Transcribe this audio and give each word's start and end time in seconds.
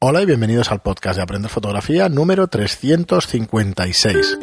Hola 0.00 0.22
y 0.22 0.26
bienvenidos 0.26 0.70
al 0.70 0.80
podcast 0.80 1.16
de 1.16 1.22
Aprender 1.22 1.50
Fotografía 1.50 2.08
número 2.08 2.46
356. 2.46 4.38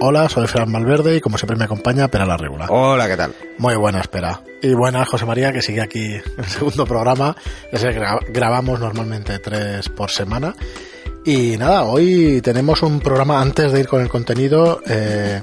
Hola, 0.00 0.28
soy 0.28 0.46
Fran 0.48 0.70
Malverde 0.70 1.16
y 1.16 1.20
como 1.20 1.38
siempre 1.38 1.56
me 1.56 1.64
acompaña 1.64 2.08
Pera 2.08 2.26
la 2.26 2.36
Regula. 2.36 2.66
Hola, 2.68 3.06
¿qué 3.06 3.16
tal? 3.16 3.34
Muy 3.58 3.76
buena 3.76 4.00
espera. 4.00 4.40
Y 4.62 4.74
buenas 4.74 5.08
José 5.08 5.26
María 5.26 5.52
que 5.52 5.62
sigue 5.62 5.80
aquí 5.80 6.04
en 6.14 6.22
el 6.38 6.44
segundo 6.46 6.86
programa. 6.86 7.36
Sé 7.72 7.90
que 7.92 8.00
gra- 8.00 8.24
grabamos 8.32 8.80
normalmente 8.80 9.38
tres 9.38 9.88
por 9.88 10.10
semana. 10.10 10.54
Y 11.24 11.56
nada, 11.58 11.84
hoy 11.84 12.40
tenemos 12.42 12.82
un 12.82 12.98
programa 13.00 13.40
antes 13.40 13.70
de 13.72 13.80
ir 13.80 13.86
con 13.88 14.00
el 14.02 14.08
contenido. 14.08 14.80
eh, 14.88 15.40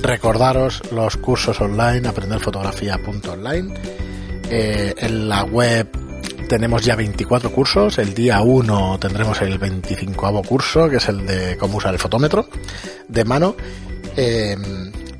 recordaros 0.00 0.82
los 0.92 1.16
cursos 1.16 1.60
online, 1.60 2.06
aprenderfotografía.online. 2.08 3.74
Eh, 4.50 4.94
en 4.96 5.28
la 5.28 5.44
web 5.44 5.88
tenemos 6.48 6.82
ya 6.84 6.96
24 6.96 7.52
cursos. 7.52 7.98
El 7.98 8.14
día 8.14 8.40
1 8.40 8.98
tendremos 9.00 9.40
el 9.42 9.58
25 9.58 10.42
curso, 10.42 10.88
que 10.88 10.96
es 10.96 11.08
el 11.08 11.26
de 11.26 11.56
cómo 11.58 11.78
usar 11.78 11.92
el 11.92 12.00
fotómetro 12.00 12.48
de 13.06 13.24
mano. 13.24 13.54
Eh, 14.16 14.56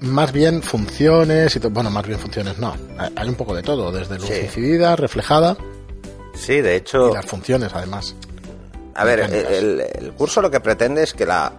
más 0.00 0.32
bien 0.32 0.62
funciones 0.62 1.54
y 1.56 1.58
bueno, 1.60 1.90
más 1.90 2.06
bien 2.06 2.18
funciones 2.18 2.58
no. 2.58 2.74
Hay- 3.16 3.28
un 3.28 3.34
poco 3.34 3.54
de 3.54 3.62
todo, 3.62 3.92
desde 3.92 4.16
luz 4.16 4.26
Sí. 4.28 4.40
incidida, 4.44 4.96
reflejada 4.96 5.56
Sí, 6.34 6.60
de 6.60 6.74
y 6.74 6.76
hecho, 6.76 7.12
las 7.14 7.26
funciones 7.26 7.72
además. 7.74 8.14
a 8.94 9.04
ver, 9.04 9.20
el, 9.20 9.80
el 9.80 10.12
curso 10.14 10.40
lo 10.42 10.50
que 10.50 10.60
pretende 10.60 11.02
es 11.02 11.12
que 11.14 11.26
la 11.26 11.52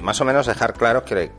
más 0.00 0.20
o 0.20 0.24
menos 0.24 0.46
dejar 0.46 0.74
claro 0.74 1.04
que 1.04 1.30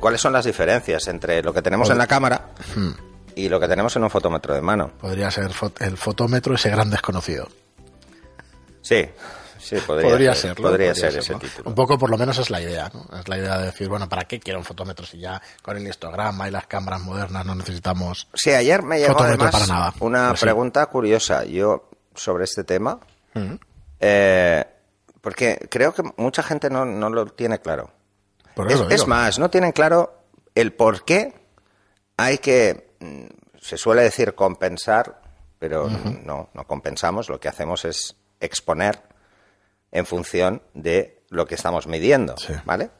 cuáles 0.00 0.20
son 0.20 0.32
las 0.32 0.44
diferencias 0.44 1.06
entre 1.08 1.42
lo 1.42 1.52
que 1.52 1.62
tenemos 1.62 1.90
en 1.90 1.98
la 1.98 2.06
cámara 2.06 2.50
Hmm. 2.74 2.90
Y 3.36 3.48
lo 3.48 3.58
que 3.60 3.68
tenemos 3.68 3.94
en 3.96 4.04
un 4.04 4.10
fotómetro 4.10 4.54
de 4.54 4.60
mano. 4.62 4.90
Podría 5.00 5.30
ser 5.30 5.50
el 5.80 5.96
fotómetro 5.96 6.54
ese 6.54 6.70
gran 6.70 6.90
desconocido. 6.90 7.48
Sí, 8.80 9.06
sí, 9.58 9.76
podría, 9.86 10.08
Podría 10.10 10.34
ser, 10.34 10.50
serlo. 10.54 10.70
podría 10.70 10.92
podría 10.92 10.94
ser 11.10 11.18
ese 11.20 11.34
título. 11.36 11.68
Un 11.70 11.74
poco 11.74 11.98
por 11.98 12.10
lo 12.10 12.18
menos 12.18 12.36
es 12.38 12.50
la 12.50 12.60
idea, 12.60 12.90
¿no? 12.92 13.06
Es 13.18 13.28
la 13.28 13.38
idea 13.38 13.58
de 13.58 13.66
decir, 13.66 13.88
bueno, 13.88 14.08
¿para 14.08 14.24
qué 14.24 14.40
quiero 14.40 14.58
un 14.58 14.64
fotómetro 14.64 15.06
si 15.06 15.18
ya 15.18 15.40
con 15.62 15.76
el 15.76 15.86
histograma 15.86 16.48
y 16.48 16.50
las 16.50 16.66
cámaras 16.66 17.00
modernas 17.02 17.46
no 17.46 17.54
necesitamos... 17.54 18.28
Sí, 18.34 18.50
ayer 18.50 18.82
me 18.82 18.98
llegó 18.98 19.12
Fotómetro 19.14 19.46
además 19.46 19.52
para 19.68 19.78
nada. 19.78 19.94
una 20.00 20.28
Pues 20.30 20.40
sí. 20.40 20.46
pregunta 20.46 20.86
curiosa 20.86 21.44
yo 21.44 21.88
sobre 22.14 22.44
este 22.44 22.64
tema, 22.64 22.98
Mm. 23.34 23.54
eh, 24.00 24.64
porque 25.22 25.66
creo 25.70 25.94
que 25.94 26.02
mucha 26.18 26.42
gente 26.42 26.68
no, 26.68 26.84
no 26.84 27.08
lo 27.08 27.24
tiene 27.26 27.60
claro. 27.60 27.90
Por 28.54 28.66
Es, 28.66 28.74
eso 28.74 28.84
es 28.90 28.96
digo. 28.96 29.06
más, 29.06 29.38
no 29.38 29.48
tienen 29.48 29.72
claro 29.72 30.12
el 30.54 30.74
por 30.74 31.04
qué 31.06 31.32
hay 32.18 32.36
que, 32.38 32.91
se 33.60 33.76
suele 33.76 34.02
decir 34.02 34.34
compensar, 34.34 35.20
pero 35.58 35.88
no, 36.24 36.50
no 36.52 36.66
compensamos, 36.66 37.28
lo 37.28 37.38
que 37.40 37.48
hacemos 37.48 37.84
es 37.84 38.16
exponer 38.40 39.00
en 39.92 40.06
función 40.06 40.62
de 40.74 41.22
lo 41.28 41.46
que 41.46 41.54
estamos 41.54 41.86
midiendo, 41.86 42.36
Sí. 42.36 42.52
¿vale? 42.64 42.90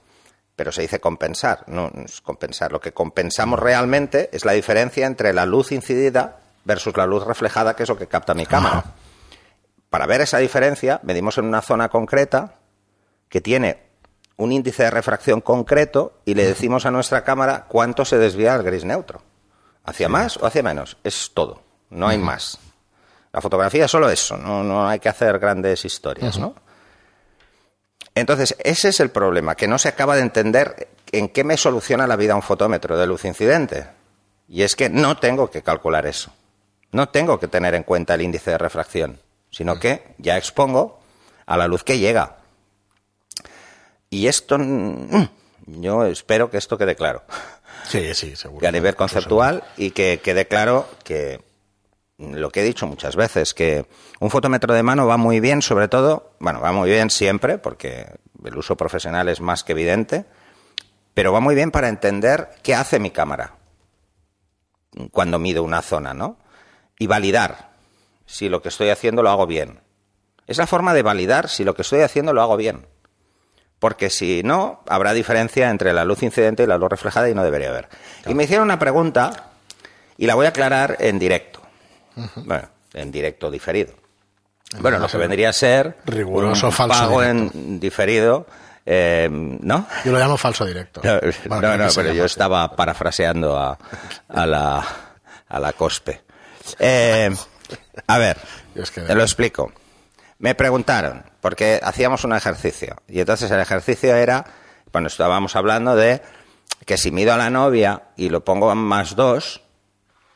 Pero 0.54 0.70
se 0.70 0.82
dice 0.82 1.00
compensar, 1.00 1.64
no 1.66 1.90
es 2.04 2.20
compensar. 2.20 2.72
Lo 2.72 2.80
que 2.80 2.92
compensamos 2.92 3.58
realmente 3.58 4.28
es 4.32 4.44
la 4.44 4.52
diferencia 4.52 5.06
entre 5.06 5.32
la 5.32 5.46
luz 5.46 5.72
incidida 5.72 6.38
versus 6.64 6.96
la 6.96 7.06
luz 7.06 7.24
reflejada, 7.26 7.74
que 7.74 7.82
es 7.84 7.88
lo 7.88 7.96
que 7.96 8.06
capta 8.06 8.34
mi 8.34 8.46
cámara. 8.46 8.84
Para 9.88 10.06
ver 10.06 10.20
esa 10.20 10.38
diferencia, 10.38 11.00
medimos 11.02 11.38
en 11.38 11.46
una 11.46 11.62
zona 11.62 11.88
concreta 11.88 12.54
que 13.28 13.40
tiene 13.40 13.82
un 14.36 14.52
índice 14.52 14.84
de 14.84 14.90
refracción 14.90 15.40
concreto 15.40 16.20
y 16.24 16.34
le 16.34 16.46
decimos 16.46 16.84
a 16.86 16.90
nuestra 16.90 17.24
cámara 17.24 17.64
cuánto 17.68 18.04
se 18.04 18.18
desvía 18.18 18.54
al 18.54 18.62
gris 18.62 18.84
neutro. 18.84 19.22
¿Hacia 19.84 20.08
más 20.08 20.36
o 20.36 20.46
hacia 20.46 20.62
menos? 20.62 20.96
Es 21.02 21.32
todo, 21.34 21.62
no 21.90 22.08
hay 22.08 22.18
más. 22.18 22.58
La 23.32 23.40
fotografía 23.40 23.86
es 23.86 23.90
solo 23.90 24.10
eso, 24.10 24.36
no, 24.36 24.62
no 24.62 24.86
hay 24.86 24.98
que 24.98 25.08
hacer 25.08 25.38
grandes 25.38 25.84
historias, 25.84 26.38
¿no? 26.38 26.54
Entonces, 28.14 28.54
ese 28.62 28.90
es 28.90 29.00
el 29.00 29.10
problema, 29.10 29.54
que 29.54 29.66
no 29.66 29.78
se 29.78 29.88
acaba 29.88 30.16
de 30.16 30.22
entender 30.22 30.88
en 31.12 31.28
qué 31.28 31.44
me 31.44 31.56
soluciona 31.56 32.06
la 32.06 32.16
vida 32.16 32.34
un 32.34 32.42
fotómetro 32.42 32.98
de 32.98 33.06
luz 33.06 33.24
incidente. 33.24 33.86
Y 34.48 34.62
es 34.62 34.76
que 34.76 34.90
no 34.90 35.16
tengo 35.16 35.50
que 35.50 35.62
calcular 35.62 36.06
eso. 36.06 36.30
No 36.90 37.08
tengo 37.08 37.40
que 37.40 37.48
tener 37.48 37.74
en 37.74 37.84
cuenta 37.84 38.14
el 38.14 38.20
índice 38.20 38.50
de 38.50 38.58
refracción, 38.58 39.18
sino 39.50 39.78
que 39.80 40.14
ya 40.18 40.36
expongo 40.36 41.00
a 41.46 41.56
la 41.56 41.66
luz 41.66 41.84
que 41.84 41.98
llega. 41.98 42.36
Y 44.10 44.26
esto, 44.26 44.58
mm, 44.58 45.28
yo 45.66 46.04
espero 46.04 46.50
que 46.50 46.58
esto 46.58 46.76
quede 46.76 46.94
claro, 46.96 47.22
Sí, 47.92 48.14
sí, 48.14 48.36
seguro. 48.36 48.60
que 48.60 48.66
a 48.66 48.72
nivel 48.72 48.96
conceptual 48.96 49.62
y 49.76 49.90
que 49.90 50.20
quede 50.22 50.48
claro 50.48 50.88
que 51.04 51.42
lo 52.16 52.50
que 52.50 52.60
he 52.60 52.64
dicho 52.64 52.86
muchas 52.86 53.16
veces, 53.16 53.52
que 53.52 53.84
un 54.18 54.30
fotómetro 54.30 54.72
de 54.72 54.82
mano 54.82 55.06
va 55.06 55.18
muy 55.18 55.40
bien, 55.40 55.60
sobre 55.60 55.88
todo, 55.88 56.32
bueno, 56.38 56.60
va 56.60 56.72
muy 56.72 56.88
bien 56.88 57.10
siempre, 57.10 57.58
porque 57.58 58.06
el 58.42 58.56
uso 58.56 58.76
profesional 58.76 59.28
es 59.28 59.42
más 59.42 59.62
que 59.62 59.72
evidente, 59.72 60.24
pero 61.12 61.34
va 61.34 61.40
muy 61.40 61.54
bien 61.54 61.70
para 61.70 61.88
entender 61.88 62.48
qué 62.62 62.74
hace 62.74 62.98
mi 62.98 63.10
cámara 63.10 63.56
cuando 65.10 65.38
mido 65.38 65.62
una 65.62 65.82
zona, 65.82 66.14
¿no? 66.14 66.38
Y 66.98 67.06
validar 67.06 67.72
si 68.24 68.48
lo 68.48 68.62
que 68.62 68.70
estoy 68.70 68.88
haciendo 68.88 69.22
lo 69.22 69.28
hago 69.28 69.46
bien. 69.46 69.80
Es 70.46 70.56
la 70.56 70.66
forma 70.66 70.94
de 70.94 71.02
validar 71.02 71.50
si 71.50 71.64
lo 71.64 71.74
que 71.74 71.82
estoy 71.82 72.00
haciendo 72.00 72.32
lo 72.32 72.40
hago 72.40 72.56
bien. 72.56 72.86
Porque 73.82 74.10
si 74.10 74.44
no, 74.44 74.80
habrá 74.86 75.12
diferencia 75.12 75.68
entre 75.68 75.92
la 75.92 76.04
luz 76.04 76.22
incidente 76.22 76.62
y 76.62 76.66
la 76.68 76.78
luz 76.78 76.88
reflejada 76.88 77.28
y 77.28 77.34
no 77.34 77.42
debería 77.42 77.70
haber. 77.70 77.88
Y 78.28 78.32
me 78.34 78.44
hicieron 78.44 78.66
una 78.66 78.78
pregunta 78.78 79.50
y 80.16 80.26
la 80.26 80.36
voy 80.36 80.46
a 80.46 80.50
aclarar 80.50 80.98
en 81.00 81.18
directo. 81.18 81.60
Bueno, 82.36 82.68
en 82.94 83.10
directo 83.10 83.50
diferido. 83.50 83.92
Bueno, 84.78 85.00
lo 85.00 85.08
que 85.08 85.16
vendría 85.16 85.48
a 85.48 85.52
ser 85.52 85.96
Riguroso 86.04 86.66
un 86.68 86.72
falso 86.72 86.96
pago 86.96 87.22
directo. 87.22 87.58
en 87.58 87.80
diferido, 87.80 88.46
eh, 88.86 89.28
¿no? 89.32 89.88
Yo 90.04 90.12
lo 90.12 90.18
llamo 90.20 90.36
falso 90.36 90.64
directo. 90.64 91.00
No, 91.02 91.18
Bueno, 91.46 91.76
no, 91.76 91.88
pero 91.92 92.12
yo 92.12 92.24
estaba 92.24 92.76
parafraseando 92.76 93.58
a, 93.58 93.76
a 94.28 94.46
la, 94.46 94.86
a 95.48 95.58
la 95.58 95.72
COSPE. 95.72 96.20
Eh, 96.78 97.34
a 98.06 98.18
ver, 98.18 98.36
Yo 98.76 98.84
es 98.84 98.92
que- 98.92 99.00
te 99.00 99.14
lo 99.16 99.22
explico. 99.22 99.72
Me 100.42 100.54
preguntaron, 100.56 101.24
porque 101.40 101.78
hacíamos 101.82 102.24
un 102.24 102.32
ejercicio, 102.34 102.96
y 103.08 103.20
entonces 103.20 103.48
el 103.52 103.60
ejercicio 103.60 104.14
era, 104.16 104.44
bueno, 104.92 105.06
estábamos 105.06 105.54
hablando 105.54 105.94
de 105.94 106.20
que 106.84 106.98
si 106.98 107.12
mido 107.12 107.32
a 107.32 107.36
la 107.36 107.48
novia 107.48 108.08
y 108.16 108.28
lo 108.28 108.44
pongo 108.44 108.72
en 108.72 108.78
más 108.78 109.14
dos, 109.14 109.62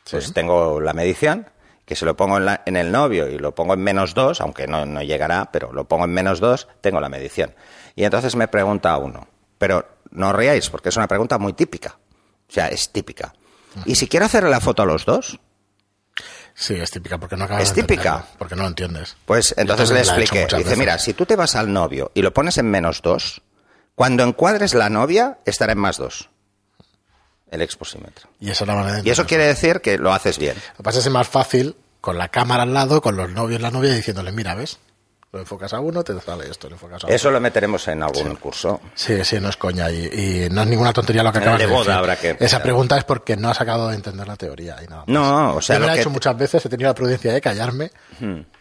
pues 0.09 0.33
tengo 0.33 0.81
la 0.81 0.93
medición, 0.93 1.51
que 1.85 1.97
si 1.97 2.05
lo 2.05 2.17
pongo 2.17 2.37
en, 2.39 2.45
la- 2.45 2.63
en 2.67 2.77
el 2.77 2.93
novio 2.93 3.29
y 3.29 3.37
lo 3.39 3.53
pongo 3.57 3.75
en 3.75 3.81
menos 3.81 4.15
dos, 4.15 4.41
aunque 4.41 4.69
no, 4.69 4.87
no 4.87 5.03
llegará, 5.03 5.51
pero 5.51 5.73
lo 5.73 5.89
pongo 5.89 6.05
en 6.05 6.13
menos 6.13 6.39
dos, 6.39 6.69
tengo 6.81 7.01
la 7.01 7.09
medición. 7.09 7.53
Y 7.97 8.05
entonces 8.05 8.37
me 8.37 8.47
pregunta 8.47 8.97
uno, 8.99 9.27
pero 9.59 9.89
no 10.13 10.29
os 10.31 10.37
riáis, 10.37 10.71
porque 10.71 10.91
es 10.91 10.97
una 10.97 11.09
pregunta 11.09 11.37
muy 11.39 11.53
típica. 11.53 11.97
O 12.49 12.53
sea, 12.53 12.69
es 12.69 12.93
típica. 12.93 13.33
¿Y 13.85 13.97
si 13.97 14.07
quiero 14.07 14.27
hacerle 14.27 14.51
la 14.51 14.61
foto 14.61 14.83
a 14.83 14.87
los 14.87 15.05
dos? 15.05 15.41
Sí, 16.59 16.75
es 16.75 16.91
típica 16.91 17.19
porque 17.19 17.37
no 17.37 17.45
acabas 17.45 17.65
Es 17.65 17.75
de 17.75 17.83
típica. 17.83 18.25
Porque 18.39 18.57
no 18.57 18.63
lo 18.63 18.69
entiendes. 18.69 19.17
Pues 19.27 19.55
entonces 19.59 19.91
le 19.91 19.99
he 19.99 20.03
expliqué. 20.03 20.47
Dice, 20.47 20.57
veces. 20.57 20.79
mira, 20.79 20.99
si 20.99 21.13
tú 21.13 21.27
te 21.27 21.37
vas 21.37 21.55
al 21.55 21.71
novio 21.71 22.11
y 22.15 22.23
lo 22.23 22.33
pones 22.33 22.57
en 22.57 22.71
menos 22.71 23.03
dos, 23.03 23.43
cuando 23.95 24.25
encuadres 24.25 24.73
la 24.73 24.89
novia, 24.89 25.39
estará 25.45 25.73
en 25.73 25.79
más 25.79 25.99
dos. 25.99 26.31
El 27.51 27.61
exposímetro. 27.61 28.31
Y 28.41 28.47
la 28.47 28.75
manera 28.75 29.03
eso 29.05 29.27
quiere 29.27 29.47
decir 29.47 29.83
que 29.83 29.99
lo 29.99 30.13
haces 30.13 30.39
bien. 30.39 30.57
Lo 30.57 30.77
que 30.79 30.83
pasa 30.83 30.99
es 30.99 31.05
que 31.05 31.09
es 31.11 31.13
más 31.13 31.29
fácil 31.29 31.77
con 32.01 32.17
la 32.17 32.29
cámara 32.29 32.63
al 32.63 32.73
lado, 32.73 33.03
con 33.03 33.17
los 33.17 33.31
novios 33.31 33.61
la 33.61 33.71
novia 33.71 33.93
diciéndole, 33.93 34.33
mira, 34.33 34.55
¿ves? 34.55 34.79
Lo 35.33 35.41
enfocas 35.41 35.73
a 35.75 35.81
uno, 35.81 36.03
te 36.05 36.19
sale 36.21 36.49
esto, 36.49 36.69
lo 36.69 36.77
enfocas 36.77 37.03
a 37.03 37.07
otro. 37.07 37.15
Eso 37.15 37.31
lo 37.31 37.41
meteremos 37.41 37.87
en 37.89 38.03
algún 38.03 38.37
curso. 38.37 38.81
Sí, 38.95 39.23
sí, 39.25 39.39
no 39.41 39.49
es 39.51 39.57
coña. 39.57 39.91
Y, 39.91 40.07
y 40.07 40.49
no 40.51 40.63
es 40.63 40.69
ninguna 40.69 40.93
tontería 40.93 41.23
lo 41.23 41.31
que 41.33 41.39
el 41.39 41.43
acabas 41.45 41.61
de 41.61 41.67
de 41.67 41.73
boda 41.73 41.81
decir. 41.81 41.93
habrá 41.99 42.17
que- 42.17 42.37
Esa 42.41 42.63
pregunta 42.63 42.97
es 42.97 43.05
porque 43.05 43.37
no 43.37 43.51
has 43.51 43.61
acabado 43.61 43.89
de 43.89 43.97
entender 43.97 44.27
la 44.27 44.37
teoría 44.37 44.77
y 44.83 44.87
nada 44.87 44.99
más. 45.01 45.09
No, 45.09 45.57
o 45.57 45.61
sea, 45.61 45.77
Yo 45.77 45.81
me 45.81 45.81
lo 45.81 45.87
la 45.89 45.93
he 45.93 45.97
que 45.97 46.01
hecho 46.03 46.11
muchas 46.11 46.39
veces, 46.39 46.65
he 46.65 46.69
tenido 46.69 46.89
la 46.89 46.95
prudencia 46.95 47.33
de 47.33 47.41
callarme, 47.41 47.91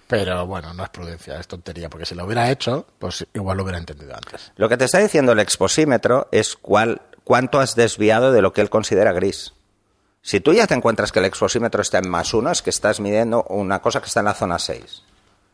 pero 0.08 0.46
bueno, 0.46 0.74
no 0.74 0.84
es 0.84 0.90
prudencia, 0.90 1.40
es 1.40 1.48
tontería, 1.48 1.90
porque 1.90 2.06
si 2.06 2.14
lo 2.16 2.26
hubiera 2.26 2.50
hecho, 2.52 2.86
pues 3.00 3.26
igual 3.34 3.58
lo 3.58 3.64
hubiera 3.64 3.78
entendido 3.80 4.14
antes. 4.14 4.52
Lo 4.56 4.68
que 4.68 4.76
te 4.78 4.86
está 4.86 5.00
diciendo 5.00 5.32
el 5.32 5.40
exposímetro 5.40 6.28
es 6.32 6.56
cuál, 6.56 7.02
cuánto 7.24 7.60
has 7.60 7.76
desviado 7.76 8.32
de 8.32 8.42
lo 8.42 8.54
que 8.54 8.62
él 8.62 8.70
considera 8.70 9.14
gris. 9.14 9.54
Si 10.22 10.40
tú 10.42 10.54
ya 10.54 10.66
te 10.68 10.74
encuentras 10.74 11.12
que 11.12 11.20
el 11.20 11.26
exposímetro 11.26 11.82
está 11.82 12.00
en 12.00 12.10
más 12.10 12.34
uno, 12.34 12.52
es 12.52 12.62
que 12.64 12.72
estás 12.72 13.00
midiendo 13.00 13.44
una 13.44 13.82
cosa 13.82 14.02
que 14.02 14.08
está 14.08 14.22
en 14.22 14.26
la 14.26 14.34
zona 14.34 14.58
6. 14.60 15.04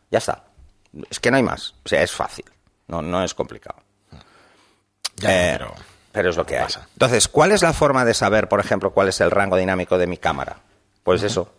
Ya 0.10 0.18
está. 0.18 0.46
Es 1.10 1.20
que 1.20 1.32
no 1.32 1.38
hay 1.38 1.44
más. 1.44 1.76
O 1.86 1.90
sea, 1.90 2.02
es 2.02 2.12
fácil. 2.12 2.46
No, 2.88 3.02
no 3.02 3.24
es 3.24 3.34
complicado. 3.34 3.80
Ya, 5.18 5.30
Eh, 5.54 5.58
pero... 5.58 5.74
pero 6.12 6.30
es 6.30 6.36
lo 6.38 6.46
que 6.46 6.58
hay. 6.58 6.64
pasa. 6.64 6.88
Entonces, 6.94 7.28
¿cuál 7.28 7.52
es 7.52 7.62
la 7.62 7.74
forma 7.74 8.04
de 8.06 8.14
saber, 8.14 8.50
por 8.50 8.60
ejemplo, 8.60 8.92
cuál 8.92 9.08
es 9.10 9.22
el 9.22 9.32
rango 9.32 9.56
dinámico 9.58 9.98
de 9.98 10.08
mi 10.08 10.18
cámara? 10.18 10.58
Pues 11.04 11.24
eso. 11.24 11.54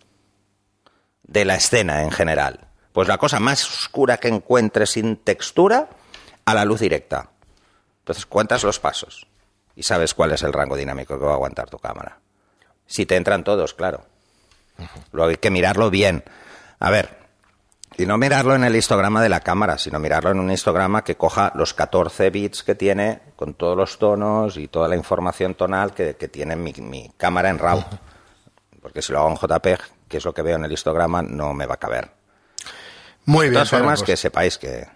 De 1.22 1.44
la 1.44 1.54
escena 1.56 2.02
en 2.02 2.10
general. 2.10 2.68
Pues 2.92 3.08
la 3.08 3.16
cosa 3.18 3.40
más 3.40 3.64
oscura 3.64 4.18
que 4.18 4.28
encuentres 4.28 4.90
sin 4.90 5.16
textura 5.16 5.88
a 6.44 6.54
la 6.54 6.64
luz 6.64 6.80
directa. 6.80 7.30
Entonces 8.00 8.26
cuentas 8.26 8.64
los 8.64 8.78
pasos 8.80 9.26
y 9.74 9.84
sabes 9.84 10.12
cuál 10.12 10.32
es 10.32 10.42
el 10.42 10.52
rango 10.52 10.76
dinámico 10.76 11.18
que 11.18 11.24
va 11.24 11.30
a 11.30 11.34
aguantar 11.34 11.70
tu 11.70 11.78
cámara. 11.78 12.18
Si 12.84 13.06
te 13.06 13.16
entran 13.16 13.44
todos, 13.44 13.72
claro. 13.72 14.04
Luego 15.12 15.30
hay 15.30 15.36
que 15.36 15.50
mirarlo 15.50 15.88
bien. 15.88 16.24
A 16.80 16.90
ver, 16.90 17.16
Y 17.98 18.06
no 18.06 18.16
mirarlo 18.18 18.54
en 18.54 18.64
el 18.64 18.74
histograma 18.76 19.22
de 19.22 19.28
la 19.28 19.40
cámara, 19.40 19.78
sino 19.78 19.98
mirarlo 19.98 20.30
en 20.30 20.40
un 20.40 20.50
histograma 20.50 21.02
que 21.04 21.16
coja 21.16 21.52
los 21.54 21.74
14 21.74 22.30
bits 22.30 22.62
que 22.62 22.74
tiene, 22.74 23.20
con 23.36 23.54
todos 23.54 23.76
los 23.76 23.98
tonos 23.98 24.56
y 24.56 24.68
toda 24.68 24.88
la 24.88 24.96
información 24.96 25.54
tonal 25.54 25.92
que, 25.94 26.16
que 26.16 26.28
tiene 26.28 26.56
mi, 26.56 26.72
mi 26.78 27.12
cámara 27.16 27.50
en 27.50 27.58
RAW. 27.58 27.84
Porque 28.82 29.02
si 29.02 29.12
lo 29.12 29.20
hago 29.20 29.30
en 29.30 29.36
JPEG, 29.36 29.80
que 30.08 30.16
es 30.16 30.24
lo 30.24 30.34
que 30.34 30.42
veo 30.42 30.56
en 30.56 30.64
el 30.64 30.72
histograma, 30.72 31.22
no 31.22 31.54
me 31.54 31.66
va 31.66 31.74
a 31.74 31.78
caber. 31.78 32.10
Muy 33.26 33.46
De 33.46 33.50
bien. 33.50 33.54
todas 33.54 33.70
Pedro, 33.70 33.82
formas, 33.84 34.00
pues, 34.00 34.06
que 34.06 34.16
sepáis 34.16 34.58
que 34.58 34.86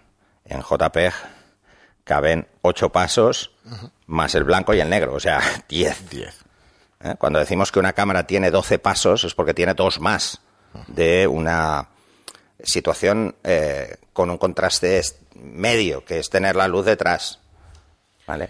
en 0.45 0.61
JPEG 0.61 1.13
caben 2.03 2.47
8 2.61 2.89
pasos 2.89 3.51
más 4.07 4.35
el 4.35 4.43
blanco 4.43 4.73
y 4.73 4.79
el 4.79 4.89
negro, 4.89 5.13
o 5.13 5.19
sea, 5.19 5.39
10. 5.69 6.09
10. 6.09 6.45
¿eh? 7.03 7.15
Cuando 7.17 7.39
decimos 7.39 7.71
que 7.71 7.79
una 7.79 7.93
cámara 7.93 8.25
tiene 8.27 8.51
12 8.51 8.79
pasos 8.79 9.23
es 9.23 9.33
porque 9.35 9.53
tiene 9.53 9.73
dos 9.73 9.99
más 9.99 10.41
de 10.87 11.27
una 11.27 11.87
situación 12.63 13.35
eh, 13.43 13.97
con 14.13 14.29
un 14.29 14.37
contraste 14.37 15.01
medio, 15.35 16.03
que 16.05 16.19
es 16.19 16.29
tener 16.29 16.55
la 16.55 16.67
luz 16.67 16.85
detrás. 16.85 17.39
¿Vale? 18.25 18.49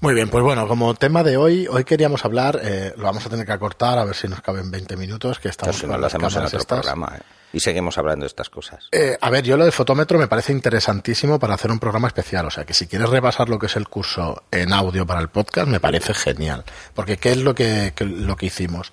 Muy 0.00 0.14
bien, 0.14 0.28
pues 0.30 0.44
bueno, 0.44 0.68
como 0.68 0.94
tema 0.94 1.24
de 1.24 1.36
hoy, 1.36 1.66
hoy 1.68 1.82
queríamos 1.82 2.24
hablar, 2.24 2.60
eh, 2.62 2.92
lo 2.96 3.02
vamos 3.02 3.26
a 3.26 3.30
tener 3.30 3.44
que 3.44 3.52
acortar, 3.52 3.98
a 3.98 4.04
ver 4.04 4.14
si 4.14 4.28
nos 4.28 4.40
caben 4.40 4.70
20 4.70 4.96
minutos, 4.96 5.40
que 5.40 5.48
estamos 5.48 5.76
si 5.76 5.88
no 5.88 5.98
lo 5.98 6.06
hacemos 6.06 6.34
en 6.36 6.44
otro 6.44 6.58
estas. 6.60 6.78
programa 6.80 7.14
¿eh? 7.18 7.22
y 7.52 7.58
seguimos 7.58 7.98
hablando 7.98 8.22
de 8.22 8.28
estas 8.28 8.48
cosas. 8.48 8.86
Eh, 8.92 9.18
a 9.20 9.28
ver, 9.30 9.42
yo 9.42 9.56
lo 9.56 9.64
del 9.64 9.72
fotómetro 9.72 10.16
me 10.16 10.28
parece 10.28 10.52
interesantísimo 10.52 11.40
para 11.40 11.54
hacer 11.54 11.72
un 11.72 11.80
programa 11.80 12.06
especial. 12.06 12.46
O 12.46 12.50
sea, 12.50 12.64
que 12.64 12.74
si 12.74 12.86
quieres 12.86 13.08
repasar 13.08 13.48
lo 13.48 13.58
que 13.58 13.66
es 13.66 13.74
el 13.74 13.88
curso 13.88 14.44
en 14.52 14.72
audio 14.72 15.04
para 15.04 15.18
el 15.20 15.30
podcast, 15.30 15.66
me 15.66 15.80
parece 15.80 16.14
genial. 16.14 16.62
Porque 16.94 17.16
¿qué 17.16 17.32
es 17.32 17.38
lo 17.38 17.54
que, 17.56 17.92
que- 17.96 18.04
lo 18.04 18.36
que 18.36 18.46
hicimos? 18.46 18.92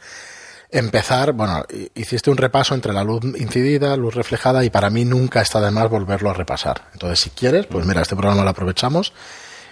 Empezar, 0.77 1.31
bueno, 1.31 1.63
hi- 1.73 1.89
hiciste 1.95 2.29
un 2.29 2.35
repaso 2.37 2.75
entre 2.75 2.91
la 2.91 3.03
luz 3.03 3.23
incidida, 3.37 3.95
luz 3.95 4.13
reflejada, 4.13 4.63
y 4.65 4.69
para 4.69 4.89
mí 4.89 5.05
nunca 5.05 5.41
está 5.41 5.61
de 5.61 5.71
más 5.71 5.89
volverlo 5.89 6.29
a 6.29 6.33
repasar. 6.33 6.89
Entonces, 6.93 7.19
si 7.21 7.29
quieres, 7.29 7.65
pues 7.65 7.85
mira, 7.85 8.01
este 8.01 8.15
programa 8.15 8.43
lo 8.43 8.49
aprovechamos 8.49 9.13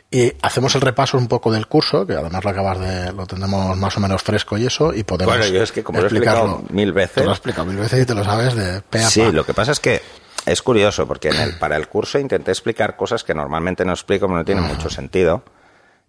y 0.09 0.31
hacemos 0.41 0.75
el 0.75 0.81
repaso 0.81 1.17
un 1.17 1.27
poco 1.27 1.51
del 1.51 1.67
curso, 1.67 2.07
que 2.07 2.13
además 2.13 2.44
lo 2.45 2.50
acabas 2.51 2.79
de, 2.79 3.11
lo 3.11 3.25
tendremos 3.27 3.75
más 3.77 3.97
o 3.97 4.00
menos 4.00 4.21
fresco 4.23 4.57
y 4.57 4.65
eso, 4.65 4.94
y 4.94 5.03
podemos 5.03 5.35
Bueno, 5.35 5.51
yo 5.53 5.61
es 5.63 5.71
que 5.73 5.83
como 5.83 5.97
lo 6.00 6.05
he 6.05 6.07
explicado 6.07 6.38
explicarlo. 6.45 6.73
mil 6.73 6.94
veces- 6.94 7.15
Te 7.15 7.23
lo 7.25 7.29
he 7.31 7.33
explicado 7.33 7.65
mil 7.67 7.77
veces 7.77 8.01
y 8.03 8.06
te 8.06 8.13
lo 8.15 8.23
sabes 8.23 8.56
de 8.56 8.81
pe 8.81 9.03
a 9.03 9.09
Sí, 9.09 9.21
pa. 9.21 9.29
lo 9.31 9.45
que 9.45 9.53
pasa 9.53 9.73
es 9.73 9.79
que 9.81 10.01
es 10.45 10.61
curioso 10.61 11.06
porque 11.07 11.29
en 11.29 11.35
el, 11.41 11.56
para 11.59 11.75
el 11.75 11.89
curso 11.89 12.17
intenté 12.17 12.51
explicar 12.51 12.95
cosas 12.95 13.23
que 13.25 13.33
normalmente 13.33 13.83
no 13.83 13.91
explico, 13.91 14.27
porque 14.27 14.38
no 14.39 14.45
tienen 14.45 14.63
mucho 14.65 14.89
sentido, 14.89 15.44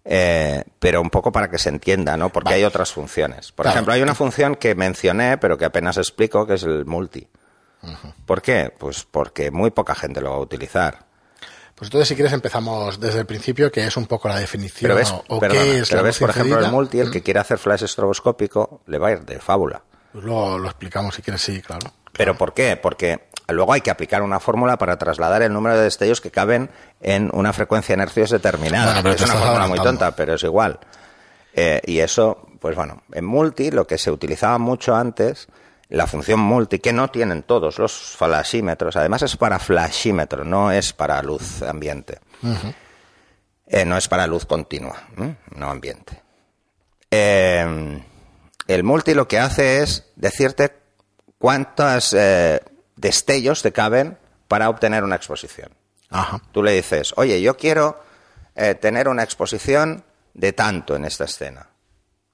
eh, 0.05 0.63
pero 0.79 1.01
un 1.01 1.09
poco 1.09 1.31
para 1.31 1.49
que 1.49 1.57
se 1.57 1.69
entienda, 1.69 2.15
¿no? 2.15 2.29
Porque 2.29 2.53
hay 2.53 2.63
otras 2.63 2.91
funciones. 2.93 3.51
Por 3.51 3.63
Claro. 3.63 3.75
ejemplo, 3.75 3.93
hay 3.93 4.01
una 4.03 4.15
función 4.15 4.55
que 4.55 4.75
mencioné, 4.75 5.37
pero 5.39 5.57
que 5.57 5.65
apenas 5.65 5.97
explico, 5.97 6.45
que 6.45 6.53
es 6.53 6.63
el 6.63 6.85
multi. 6.85 7.27
¿Por 8.25 8.41
qué? 8.41 8.71
Pues 8.77 9.03
porque 9.03 9.51
muy 9.51 9.69
poca 9.71 9.93
gente 9.95 10.21
lo 10.21 10.31
va 10.31 10.37
a 10.37 10.39
utilizar. 10.39 11.05
Pues 11.75 11.87
entonces, 11.89 12.07
si 12.07 12.15
quieres, 12.15 12.31
empezamos 12.33 12.99
desde 12.99 13.19
el 13.19 13.25
principio, 13.25 13.71
que 13.71 13.85
es 13.85 13.97
un 13.97 14.05
poco 14.05 14.29
la 14.29 14.39
definición 14.39 14.87
Pero 14.87 14.95
ves, 14.95 15.13
o, 15.27 15.39
perdona, 15.39 15.61
qué 15.61 15.79
es 15.79 15.89
pero 15.89 16.01
la 16.01 16.07
ves 16.07 16.15
luz 16.15 16.19
por 16.21 16.29
ejemplo, 16.29 16.59
el 16.65 16.71
multi, 16.71 16.99
el 16.99 17.11
que 17.11 17.21
quiere 17.21 17.41
hacer 17.41 17.57
flash 17.57 17.83
estroboscópico, 17.83 18.81
le 18.87 18.97
va 18.97 19.09
a 19.09 19.11
ir 19.11 19.21
de 19.25 19.39
fábula. 19.39 19.83
Pues 20.13 20.23
luego 20.23 20.57
lo 20.57 20.67
explicamos 20.69 21.15
si 21.15 21.21
quieres, 21.21 21.41
sí, 21.41 21.61
claro. 21.61 21.91
¿Pero 22.13 22.35
por 22.37 22.53
qué? 22.53 22.77
Porque 22.77 23.27
luego 23.53 23.73
hay 23.73 23.81
que 23.81 23.91
aplicar 23.91 24.21
una 24.21 24.39
fórmula 24.39 24.77
para 24.77 24.97
trasladar 24.97 25.41
el 25.41 25.53
número 25.53 25.77
de 25.77 25.83
destellos 25.83 26.21
que 26.21 26.31
caben 26.31 26.69
en 27.01 27.29
una 27.33 27.53
frecuencia 27.53 27.95
de 27.95 28.03
hercios 28.03 28.29
determinada. 28.29 29.01
Bueno, 29.01 29.11
es 29.11 29.21
una 29.21 29.33
fórmula 29.33 29.67
muy 29.67 29.79
tonta, 29.79 30.15
pero 30.15 30.35
es 30.35 30.43
igual. 30.43 30.79
Eh, 31.53 31.81
y 31.85 31.99
eso, 31.99 32.47
pues 32.59 32.75
bueno, 32.75 33.03
en 33.13 33.25
multi 33.25 33.71
lo 33.71 33.85
que 33.87 33.97
se 33.97 34.11
utilizaba 34.11 34.57
mucho 34.57 34.95
antes, 34.95 35.47
la 35.89 36.07
función 36.07 36.39
multi, 36.39 36.79
que 36.79 36.91
no 36.91 37.09
tienen 37.09 37.43
todos 37.43 37.77
los 37.77 37.93
flashímetros, 38.17 38.95
además 38.95 39.21
es 39.21 39.37
para 39.37 39.59
flashímetro, 39.59 40.43
no 40.43 40.71
es 40.71 40.93
para 40.93 41.21
luz 41.21 41.61
ambiente. 41.61 42.19
Eh, 43.67 43.85
no 43.85 43.97
es 43.97 44.07
para 44.07 44.27
luz 44.27 44.45
continua, 44.45 44.95
¿eh? 45.17 45.35
no 45.55 45.69
ambiente. 45.69 46.21
Eh, 47.09 48.01
el 48.67 48.83
multi 48.83 49.13
lo 49.13 49.27
que 49.27 49.39
hace 49.39 49.83
es 49.83 50.11
decirte 50.15 50.75
cuántos 51.37 52.13
eh, 52.13 52.59
destellos 52.95 53.61
te 53.61 53.71
caben 53.71 54.17
para 54.47 54.69
obtener 54.69 55.03
una 55.03 55.15
exposición. 55.15 55.71
Ajá. 56.09 56.41
Tú 56.51 56.63
le 56.63 56.71
dices, 56.71 57.13
oye, 57.17 57.41
yo 57.41 57.57
quiero 57.57 58.01
eh, 58.55 58.75
tener 58.75 59.07
una 59.07 59.23
exposición 59.23 60.03
de 60.33 60.53
tanto 60.53 60.95
en 60.95 61.05
esta 61.05 61.25
escena. 61.25 61.69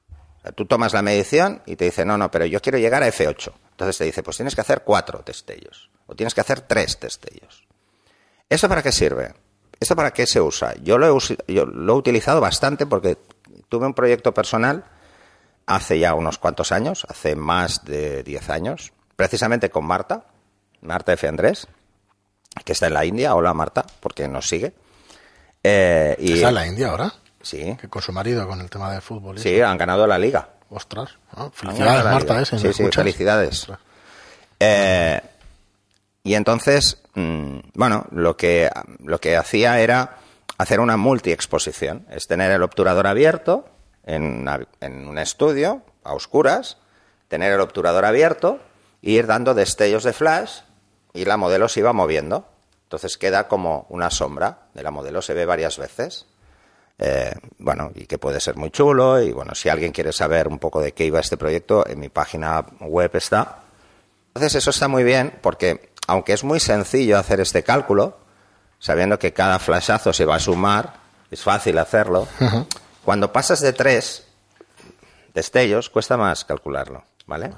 O 0.09 0.41
sea, 0.41 0.51
Tú 0.51 0.65
tomas 0.65 0.93
la 0.93 1.01
medición 1.01 1.61
y 1.65 1.75
te 1.75 1.85
dice, 1.85 2.05
no, 2.05 2.17
no, 2.17 2.29
pero 2.29 2.45
yo 2.45 2.61
quiero 2.61 2.77
llegar 2.77 3.03
a 3.03 3.07
F8. 3.07 3.53
Entonces 3.71 3.97
te 3.97 4.03
dice, 4.05 4.23
pues 4.23 4.37
tienes 4.37 4.55
que 4.55 4.61
hacer 4.61 4.83
cuatro 4.83 5.23
destellos. 5.25 5.89
O 6.07 6.15
tienes 6.15 6.33
que 6.33 6.41
hacer 6.41 6.61
tres 6.61 6.99
destellos. 6.99 7.65
¿Esto 8.49 8.67
para 8.67 8.83
qué 8.83 8.91
sirve? 8.91 9.33
¿Esto 9.79 9.95
para 9.95 10.11
qué 10.11 10.27
se 10.27 10.41
usa? 10.41 10.75
Yo 10.83 10.97
lo 10.97 11.07
he, 11.07 11.53
yo 11.53 11.65
lo 11.65 11.93
he 11.93 11.95
utilizado 11.95 12.41
bastante 12.41 12.85
porque 12.85 13.17
tuve 13.69 13.87
un 13.87 13.93
proyecto 13.93 14.33
personal 14.33 14.85
hace 15.65 15.99
ya 15.99 16.13
unos 16.13 16.37
cuantos 16.37 16.71
años, 16.71 17.05
hace 17.09 17.35
más 17.35 17.85
de 17.85 18.23
10 18.23 18.49
años, 18.49 18.93
precisamente 19.15 19.69
con 19.69 19.85
Marta, 19.85 20.25
Marta 20.81 21.13
F. 21.13 21.27
Andrés, 21.27 21.67
que 22.65 22.73
está 22.73 22.87
en 22.87 22.93
la 22.93 23.05
India. 23.05 23.35
Hola 23.35 23.53
Marta, 23.53 23.85
porque 23.99 24.27
nos 24.27 24.47
sigue. 24.47 24.73
Eh, 25.63 26.15
y, 26.19 26.33
¿Está 26.33 26.49
en 26.49 26.55
la 26.55 26.67
India 26.67 26.89
ahora? 26.89 27.13
Sí, 27.41 27.75
Que 27.79 27.87
con 27.87 28.01
su 28.01 28.11
marido, 28.11 28.47
con 28.47 28.61
el 28.61 28.69
tema 28.69 28.91
del 28.91 29.01
fútbol. 29.01 29.39
sí, 29.39 29.55
eso. 29.55 29.67
han 29.67 29.77
ganado 29.77 30.05
la 30.07 30.17
liga. 30.19 30.49
Ostras. 30.69 31.17
¿no? 31.35 31.43
Han 31.45 31.51
Felicidades, 31.51 32.03
Marta. 32.05 32.41
¿eh? 32.41 32.45
Si 32.45 32.59
sí, 32.59 32.73
sí, 32.73 32.87
felicidades. 32.91 33.67
Eh, 34.59 35.19
y 36.23 36.35
entonces, 36.35 37.01
mm, 37.15 37.57
bueno, 37.73 38.05
lo 38.11 38.37
que, 38.37 38.69
lo 39.03 39.19
que 39.19 39.35
hacía 39.37 39.79
era 39.79 40.17
hacer 40.57 40.79
una 40.79 40.97
multiexposición, 40.97 42.05
es 42.11 42.27
tener 42.27 42.51
el 42.51 42.61
obturador 42.61 43.07
abierto 43.07 43.67
en, 44.05 44.23
una- 44.41 44.67
en 44.79 45.07
un 45.07 45.17
estudio, 45.17 45.81
a 46.03 46.13
oscuras, 46.13 46.77
tener 47.27 47.51
el 47.53 47.59
obturador 47.61 48.05
abierto 48.05 48.59
e 49.01 49.11
ir 49.11 49.25
dando 49.25 49.53
destellos 49.55 50.03
de 50.03 50.13
flash 50.13 50.59
y 51.13 51.25
la 51.25 51.37
modelo 51.37 51.67
se 51.67 51.79
iba 51.81 51.93
moviendo. 51.93 52.47
Entonces 52.83 53.17
queda 53.17 53.47
como 53.47 53.85
una 53.89 54.09
sombra 54.09 54.67
de 54.73 54.83
la 54.83 54.91
modelo, 54.91 55.21
se 55.21 55.33
ve 55.33 55.45
varias 55.45 55.77
veces. 55.77 56.25
Eh, 56.99 57.33
bueno, 57.57 57.91
y 57.95 58.05
que 58.05 58.17
puede 58.17 58.39
ser 58.39 58.57
muy 58.57 58.69
chulo. 58.69 59.21
Y 59.21 59.31
bueno, 59.31 59.55
si 59.55 59.69
alguien 59.69 59.91
quiere 59.91 60.11
saber 60.11 60.47
un 60.47 60.59
poco 60.59 60.81
de 60.81 60.93
qué 60.93 61.05
iba 61.05 61.19
este 61.19 61.37
proyecto, 61.37 61.87
en 61.87 61.99
mi 61.99 62.09
página 62.09 62.65
web 62.81 63.11
está. 63.13 63.59
Entonces 64.27 64.55
eso 64.55 64.69
está 64.69 64.87
muy 64.87 65.03
bien 65.03 65.39
porque, 65.41 65.91
aunque 66.07 66.33
es 66.33 66.43
muy 66.43 66.59
sencillo 66.59 67.17
hacer 67.17 67.39
este 67.39 67.63
cálculo, 67.63 68.17
sabiendo 68.79 69.17
que 69.19 69.33
cada 69.33 69.59
flashazo 69.59 70.13
se 70.13 70.25
va 70.25 70.35
a 70.35 70.39
sumar, 70.39 70.93
es 71.29 71.41
fácil 71.41 71.77
hacerlo. 71.77 72.27
Cuando 73.05 73.31
pasas 73.31 73.61
de 73.61 73.73
tres 73.73 74.27
destellos, 75.33 75.89
cuesta 75.89 76.17
más 76.17 76.45
calcularlo, 76.45 77.03
¿vale? 77.25 77.51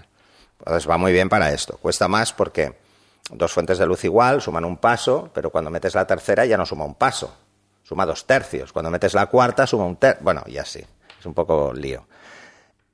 Entonces 0.60 0.90
va 0.90 0.98
muy 0.98 1.12
bien 1.12 1.28
para 1.28 1.52
esto. 1.52 1.78
Cuesta 1.78 2.08
más 2.08 2.32
porque 2.34 2.83
dos 3.30 3.52
fuentes 3.52 3.78
de 3.78 3.86
luz 3.86 4.04
igual 4.04 4.42
suman 4.42 4.66
un 4.66 4.78
paso, 4.78 5.32
pero 5.34 5.50
cuando 5.50 5.70
metes 5.70 5.96
la 5.96 6.06
tercera 6.06 6.46
ya 6.46 6.58
no 6.58 6.66
suma 6.66 6.86
un 6.86 6.96
paso, 6.96 7.36
suma 7.84 8.06
dos 8.06 8.26
tercios. 8.26 8.74
Cuando 8.74 8.90
metes 8.92 9.14
la 9.14 9.28
cuarta 9.28 9.68
suma 9.68 9.86
un 9.86 9.98
tercio. 9.98 10.24
Bueno, 10.24 10.44
y 10.48 10.58
así. 10.58 10.84
Es 11.20 11.26
un 11.26 11.34
poco 11.34 11.74
lío. 11.74 12.06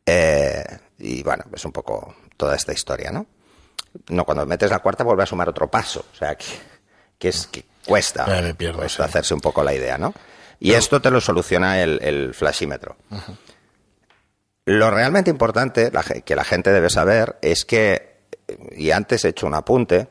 Eh, 0.05 0.63
y 0.99 1.23
bueno, 1.23 1.45
es 1.53 1.65
un 1.65 1.71
poco 1.71 2.15
toda 2.37 2.55
esta 2.55 2.73
historia, 2.73 3.11
¿no? 3.11 3.25
No, 4.09 4.23
cuando 4.25 4.45
metes 4.45 4.69
la 4.69 4.79
cuarta 4.79 5.03
vuelve 5.03 5.23
a 5.23 5.25
sumar 5.25 5.49
otro 5.49 5.69
paso. 5.69 6.05
O 6.13 6.15
sea, 6.15 6.35
que, 6.35 6.45
que 7.17 7.29
es 7.29 7.47
que 7.47 7.65
cuesta, 7.85 8.25
me 8.27 8.53
pierdo, 8.53 8.79
cuesta 8.79 9.03
sí. 9.03 9.09
hacerse 9.09 9.33
un 9.33 9.41
poco 9.41 9.63
la 9.63 9.73
idea, 9.73 9.97
¿no? 9.97 10.13
Y 10.59 10.73
esto 10.73 11.01
te 11.01 11.09
lo 11.09 11.21
soluciona 11.21 11.81
el, 11.81 11.99
el 12.03 12.33
flashímetro. 12.33 12.97
Lo 14.65 14.91
realmente 14.91 15.31
importante 15.31 15.89
la 15.91 16.03
que 16.03 16.35
la 16.35 16.43
gente 16.43 16.71
debe 16.71 16.89
saber 16.89 17.37
es 17.41 17.65
que, 17.65 18.17
y 18.75 18.91
antes 18.91 19.25
he 19.25 19.29
hecho 19.29 19.47
un 19.47 19.55
apunte, 19.55 20.07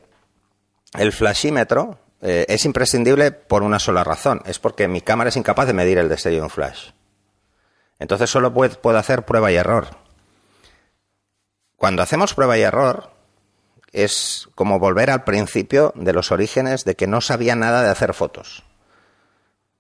el 0.95 1.13
flashímetro 1.13 1.99
eh, 2.21 2.47
es 2.49 2.65
imprescindible 2.65 3.31
por 3.31 3.63
una 3.63 3.79
sola 3.79 4.05
razón. 4.05 4.41
Es 4.45 4.59
porque 4.59 4.89
mi 4.89 5.01
cámara 5.01 5.29
es 5.29 5.37
incapaz 5.37 5.67
de 5.67 5.75
medir 5.75 5.99
el 5.99 6.09
destello 6.09 6.37
de 6.37 6.43
un 6.43 6.51
flash. 6.51 6.91
Entonces 7.99 8.31
solo 8.31 8.53
puedo, 8.53 8.81
puedo 8.81 8.99
hacer 8.99 9.25
prueba 9.25 9.51
y 9.53 9.57
error. 9.57 9.89
Cuando 11.77 12.03
hacemos 12.03 12.35
prueba 12.35 12.59
y 12.59 12.63
error, 12.63 13.11
es 13.93 14.49
como 14.55 14.79
volver 14.79 15.11
al 15.11 15.25
principio 15.25 15.93
de 15.95 16.13
los 16.13 16.33
orígenes 16.33 16.85
de 16.85 16.97
que 16.97 17.07
no 17.07 17.21
sabía 17.21 17.55
nada 17.55 17.83
de 17.83 17.91
hacer 17.91 18.15
fotos. 18.15 18.65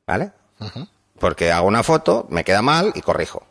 ¿Vale? 0.06 0.32
Porque 1.18 1.52
hago 1.52 1.66
una 1.66 1.82
foto, 1.82 2.26
me 2.30 2.44
queda 2.44 2.62
mal 2.62 2.92
y 2.94 3.02
corrijo. 3.02 3.46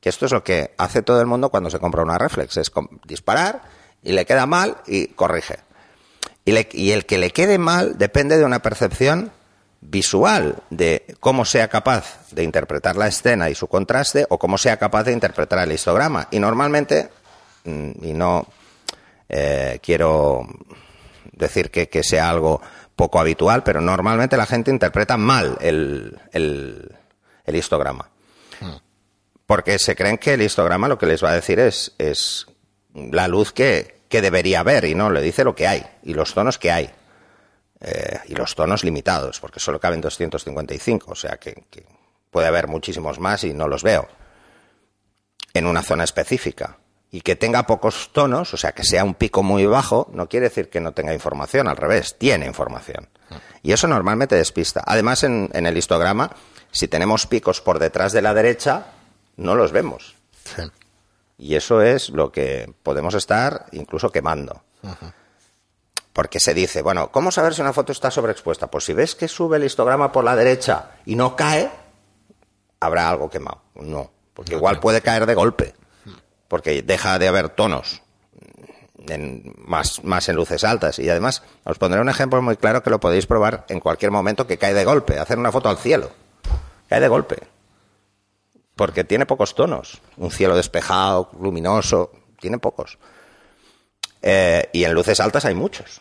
Que 0.00 0.08
esto 0.08 0.26
es 0.26 0.32
lo 0.32 0.42
que 0.42 0.74
hace 0.78 1.02
todo 1.02 1.20
el 1.20 1.26
mundo 1.26 1.50
cuando 1.50 1.70
se 1.70 1.78
compra 1.78 2.02
una 2.02 2.18
reflex, 2.18 2.56
es 2.56 2.72
disparar 3.04 3.62
y 4.02 4.12
le 4.12 4.24
queda 4.26 4.46
mal 4.46 4.78
y 4.86 5.08
corrige. 5.08 5.58
Y, 6.48 6.52
le- 6.52 6.68
y 6.72 6.92
el 6.92 7.04
que 7.06 7.18
le 7.18 7.30
quede 7.30 7.58
mal 7.58 7.98
depende 7.98 8.38
de 8.38 8.44
una 8.44 8.60
percepción 8.62 9.30
visual 9.80 10.56
de 10.70 11.14
cómo 11.20 11.44
sea 11.44 11.68
capaz 11.68 12.30
de 12.32 12.42
interpretar 12.42 12.96
la 12.96 13.06
escena 13.06 13.48
y 13.50 13.54
su 13.54 13.68
contraste 13.68 14.26
o 14.28 14.38
cómo 14.38 14.58
sea 14.58 14.76
capaz 14.76 15.04
de 15.04 15.12
interpretar 15.12 15.60
el 15.60 15.72
histograma. 15.72 16.26
Y 16.30 16.38
normalmente, 16.40 17.10
mm, 17.64 17.90
y 18.04 18.12
no 18.14 18.46
eh, 19.28 19.78
quiero 19.82 20.46
decir 21.32 21.70
que, 21.70 21.88
que 21.88 22.02
sea 22.02 22.28
algo 22.30 22.60
poco 22.96 23.20
habitual, 23.20 23.62
pero 23.62 23.80
normalmente 23.80 24.36
la 24.36 24.46
gente 24.46 24.70
interpreta 24.70 25.16
mal 25.16 25.56
el, 25.60 26.18
el, 26.32 26.96
el 27.44 27.54
histograma. 27.56 28.08
Porque 29.46 29.78
se 29.78 29.94
creen 29.94 30.18
que 30.18 30.34
el 30.34 30.42
histograma 30.42 30.88
lo 30.88 30.98
que 30.98 31.06
les 31.06 31.22
va 31.22 31.30
a 31.30 31.34
decir 31.34 31.58
es, 31.60 31.92
es 31.98 32.46
la 32.94 33.28
luz 33.28 33.52
que, 33.52 33.97
que 34.08 34.22
debería 34.22 34.60
haber 34.60 34.84
y 34.84 34.94
no, 34.94 35.10
le 35.10 35.20
dice 35.20 35.44
lo 35.44 35.54
que 35.54 35.66
hay 35.66 35.84
y 36.02 36.14
los 36.14 36.34
tonos 36.34 36.58
que 36.58 36.72
hay. 36.72 36.90
Eh, 37.80 38.18
y 38.26 38.34
los 38.34 38.56
tonos 38.56 38.82
limitados, 38.82 39.38
porque 39.38 39.60
solo 39.60 39.78
caben 39.78 40.00
255, 40.00 41.12
o 41.12 41.14
sea 41.14 41.36
que, 41.36 41.64
que 41.70 41.86
puede 42.30 42.48
haber 42.48 42.66
muchísimos 42.66 43.20
más 43.20 43.44
y 43.44 43.54
no 43.54 43.68
los 43.68 43.84
veo 43.84 44.08
en 45.54 45.66
una 45.66 45.82
zona 45.82 46.04
específica. 46.04 46.78
Y 47.10 47.22
que 47.22 47.36
tenga 47.36 47.66
pocos 47.66 48.10
tonos, 48.12 48.52
o 48.52 48.56
sea, 48.56 48.72
que 48.72 48.84
sea 48.84 49.02
un 49.04 49.14
pico 49.14 49.42
muy 49.42 49.64
bajo, 49.64 50.10
no 50.12 50.28
quiere 50.28 50.48
decir 50.48 50.68
que 50.68 50.80
no 50.80 50.92
tenga 50.92 51.14
información, 51.14 51.66
al 51.66 51.76
revés, 51.76 52.16
tiene 52.18 52.44
información. 52.46 53.08
Y 53.62 53.72
eso 53.72 53.88
normalmente 53.88 54.34
despista. 54.34 54.82
Además, 54.84 55.24
en, 55.24 55.48
en 55.54 55.64
el 55.64 55.76
histograma, 55.76 56.32
si 56.70 56.86
tenemos 56.86 57.26
picos 57.26 57.62
por 57.62 57.78
detrás 57.78 58.12
de 58.12 58.20
la 58.20 58.34
derecha, 58.34 58.88
no 59.36 59.54
los 59.54 59.72
vemos. 59.72 60.16
Sí. 60.44 60.62
Y 61.38 61.54
eso 61.54 61.80
es 61.82 62.10
lo 62.10 62.32
que 62.32 62.72
podemos 62.82 63.14
estar 63.14 63.66
incluso 63.72 64.10
quemando. 64.10 64.62
Porque 66.12 66.40
se 66.40 66.52
dice, 66.52 66.82
bueno, 66.82 67.12
¿cómo 67.12 67.30
saber 67.30 67.54
si 67.54 67.60
una 67.60 67.72
foto 67.72 67.92
está 67.92 68.10
sobreexpuesta? 68.10 68.66
Pues 68.68 68.84
si 68.84 68.92
ves 68.92 69.14
que 69.14 69.28
sube 69.28 69.56
el 69.56 69.64
histograma 69.64 70.10
por 70.10 70.24
la 70.24 70.34
derecha 70.34 70.90
y 71.06 71.14
no 71.14 71.36
cae, 71.36 71.70
habrá 72.80 73.08
algo 73.08 73.30
quemado. 73.30 73.62
No, 73.76 74.10
porque 74.34 74.54
igual 74.56 74.80
puede 74.80 75.00
caer 75.00 75.26
de 75.26 75.34
golpe, 75.34 75.74
porque 76.48 76.82
deja 76.82 77.18
de 77.20 77.28
haber 77.28 77.50
tonos 77.50 78.02
en- 79.06 79.54
más, 79.58 80.02
más 80.02 80.28
en 80.28 80.34
luces 80.34 80.64
altas. 80.64 80.98
Y 80.98 81.08
además, 81.08 81.44
os 81.64 81.78
pondré 81.78 82.00
un 82.00 82.08
ejemplo 82.08 82.42
muy 82.42 82.56
claro 82.56 82.82
que 82.82 82.90
lo 82.90 82.98
podéis 82.98 83.26
probar 83.26 83.64
en 83.68 83.78
cualquier 83.78 84.10
momento 84.10 84.46
que 84.48 84.58
cae 84.58 84.74
de 84.74 84.84
golpe, 84.84 85.20
hacer 85.20 85.38
una 85.38 85.52
foto 85.52 85.68
al 85.68 85.78
cielo. 85.78 86.10
Cae 86.88 87.00
de 87.00 87.08
golpe. 87.08 87.36
Porque 88.78 89.02
tiene 89.02 89.26
pocos 89.26 89.56
tonos. 89.56 90.00
Un 90.18 90.30
cielo 90.30 90.54
despejado, 90.54 91.30
luminoso, 91.40 92.12
tiene 92.38 92.58
pocos. 92.58 92.96
Eh, 94.22 94.70
y 94.72 94.84
en 94.84 94.94
luces 94.94 95.18
altas 95.18 95.44
hay 95.46 95.56
muchos. 95.56 96.00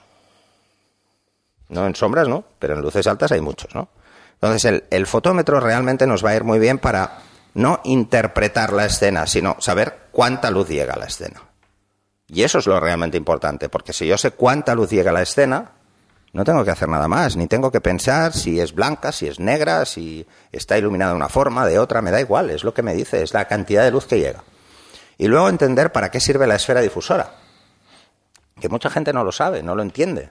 No 1.69 1.87
en 1.87 1.95
sombras, 1.95 2.27
no, 2.27 2.43
pero 2.59 2.75
en 2.75 2.81
luces 2.81 3.07
altas 3.07 3.31
hay 3.31 3.41
muchos, 3.41 3.73
¿no? 3.73 3.89
Entonces 4.33 4.65
el, 4.65 4.83
el 4.91 5.07
fotómetro 5.07 5.59
realmente 5.59 6.05
nos 6.05 6.23
va 6.23 6.29
a 6.29 6.35
ir 6.35 6.43
muy 6.43 6.59
bien 6.59 6.77
para 6.77 7.23
no 7.55 7.81
interpretar 7.83 8.71
la 8.71 8.85
escena, 8.85 9.25
sino 9.25 9.55
saber 9.57 10.09
cuánta 10.11 10.51
luz 10.51 10.69
llega 10.69 10.93
a 10.93 10.99
la 10.99 11.05
escena. 11.05 11.41
Y 12.27 12.43
eso 12.43 12.59
es 12.59 12.67
lo 12.67 12.79
realmente 12.79 13.17
importante, 13.17 13.69
porque 13.69 13.91
si 13.91 14.05
yo 14.05 14.19
sé 14.19 14.29
cuánta 14.29 14.75
luz 14.75 14.91
llega 14.91 15.09
a 15.09 15.15
la 15.15 15.23
escena, 15.23 15.71
no 16.37 16.43
tengo 16.43 16.63
que 16.63 16.69
hacer 16.69 16.87
nada 16.87 17.07
más, 17.07 17.35
ni 17.35 17.47
tengo 17.47 17.71
que 17.71 17.81
pensar 17.81 18.31
si 18.31 18.59
es 18.59 18.75
blanca, 18.75 19.11
si 19.11 19.27
es 19.27 19.39
negra, 19.39 19.85
si 19.85 20.23
está 20.51 20.77
iluminada 20.77 21.11
de 21.11 21.17
una 21.17 21.29
forma, 21.29 21.65
de 21.65 21.79
otra, 21.79 22.03
me 22.03 22.11
da 22.11 22.21
igual, 22.21 22.51
es 22.51 22.63
lo 22.63 22.75
que 22.75 22.83
me 22.83 22.93
dice, 22.93 23.23
es 23.23 23.33
la 23.33 23.45
cantidad 23.45 23.83
de 23.83 23.89
luz 23.89 24.05
que 24.05 24.19
llega. 24.19 24.43
Y 25.17 25.25
luego 25.25 25.49
entender 25.49 25.91
para 25.91 26.11
qué 26.11 26.19
sirve 26.19 26.45
la 26.45 26.53
esfera 26.53 26.81
difusora, 26.81 27.31
que 28.61 28.69
mucha 28.69 28.91
gente 28.91 29.13
no 29.13 29.23
lo 29.23 29.31
sabe, 29.31 29.63
no 29.63 29.73
lo 29.73 29.81
entiende. 29.81 30.29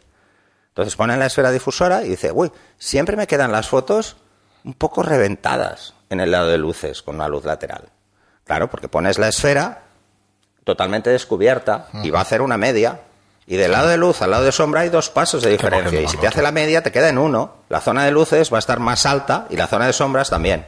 Entonces 0.68 0.94
ponen 0.94 1.18
la 1.18 1.26
esfera 1.26 1.50
difusora 1.50 2.04
y 2.04 2.10
dice, 2.10 2.30
uy, 2.30 2.52
siempre 2.78 3.16
me 3.16 3.26
quedan 3.26 3.50
las 3.50 3.68
fotos 3.68 4.16
un 4.62 4.74
poco 4.74 5.02
reventadas 5.02 5.94
en 6.08 6.20
el 6.20 6.30
lado 6.30 6.46
de 6.46 6.58
luces 6.58 7.02
con 7.02 7.16
una 7.16 7.26
luz 7.26 7.44
lateral. 7.44 7.88
Claro, 8.44 8.70
porque 8.70 8.88
pones 8.88 9.18
la 9.18 9.26
esfera 9.26 9.82
totalmente 10.62 11.10
descubierta 11.10 11.88
y 12.04 12.10
va 12.10 12.20
a 12.20 12.22
hacer 12.22 12.42
una 12.42 12.58
media. 12.58 13.00
Y 13.46 13.56
del 13.56 13.70
lado 13.72 13.88
de 13.88 13.96
luz 13.96 14.22
al 14.22 14.32
lado 14.32 14.44
de 14.44 14.50
sombra 14.52 14.80
hay 14.80 14.88
dos 14.88 15.08
pasos 15.08 15.42
de 15.42 15.50
diferencia. 15.50 16.00
Y 16.00 16.08
si 16.08 16.16
te 16.16 16.26
hace 16.26 16.42
la 16.42 16.50
media, 16.52 16.82
te 16.82 16.90
queda 16.90 17.08
en 17.08 17.18
uno. 17.18 17.58
La 17.68 17.80
zona 17.80 18.04
de 18.04 18.10
luces 18.10 18.52
va 18.52 18.56
a 18.56 18.58
estar 18.58 18.80
más 18.80 19.06
alta 19.06 19.46
y 19.50 19.56
la 19.56 19.68
zona 19.68 19.86
de 19.86 19.92
sombras 19.92 20.30
también. 20.30 20.66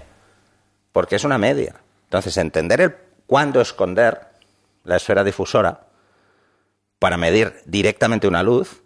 Porque 0.92 1.16
es 1.16 1.24
una 1.24 1.38
media. 1.38 1.74
Entonces, 2.04 2.36
entender 2.36 2.80
el 2.80 2.96
cuándo 3.26 3.60
esconder 3.60 4.28
la 4.84 4.96
esfera 4.96 5.24
difusora 5.24 5.86
para 7.00 7.16
medir 7.16 7.60
directamente 7.66 8.28
una 8.28 8.42
luz 8.44 8.82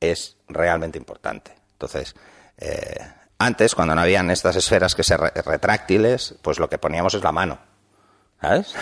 es 0.00 0.36
realmente 0.48 0.98
importante. 0.98 1.54
Entonces, 1.72 2.14
eh, 2.58 2.96
antes, 3.38 3.74
cuando 3.74 3.94
no 3.94 4.02
habían 4.02 4.30
estas 4.30 4.56
esferas 4.56 4.94
que 4.94 5.02
se 5.02 5.16
re- 5.16 5.32
retráctiles, 5.44 6.34
pues 6.42 6.58
lo 6.58 6.68
que 6.68 6.78
poníamos 6.78 7.14
es 7.14 7.22
la 7.22 7.32
mano. 7.32 7.58
¿Sabes? 8.40 8.74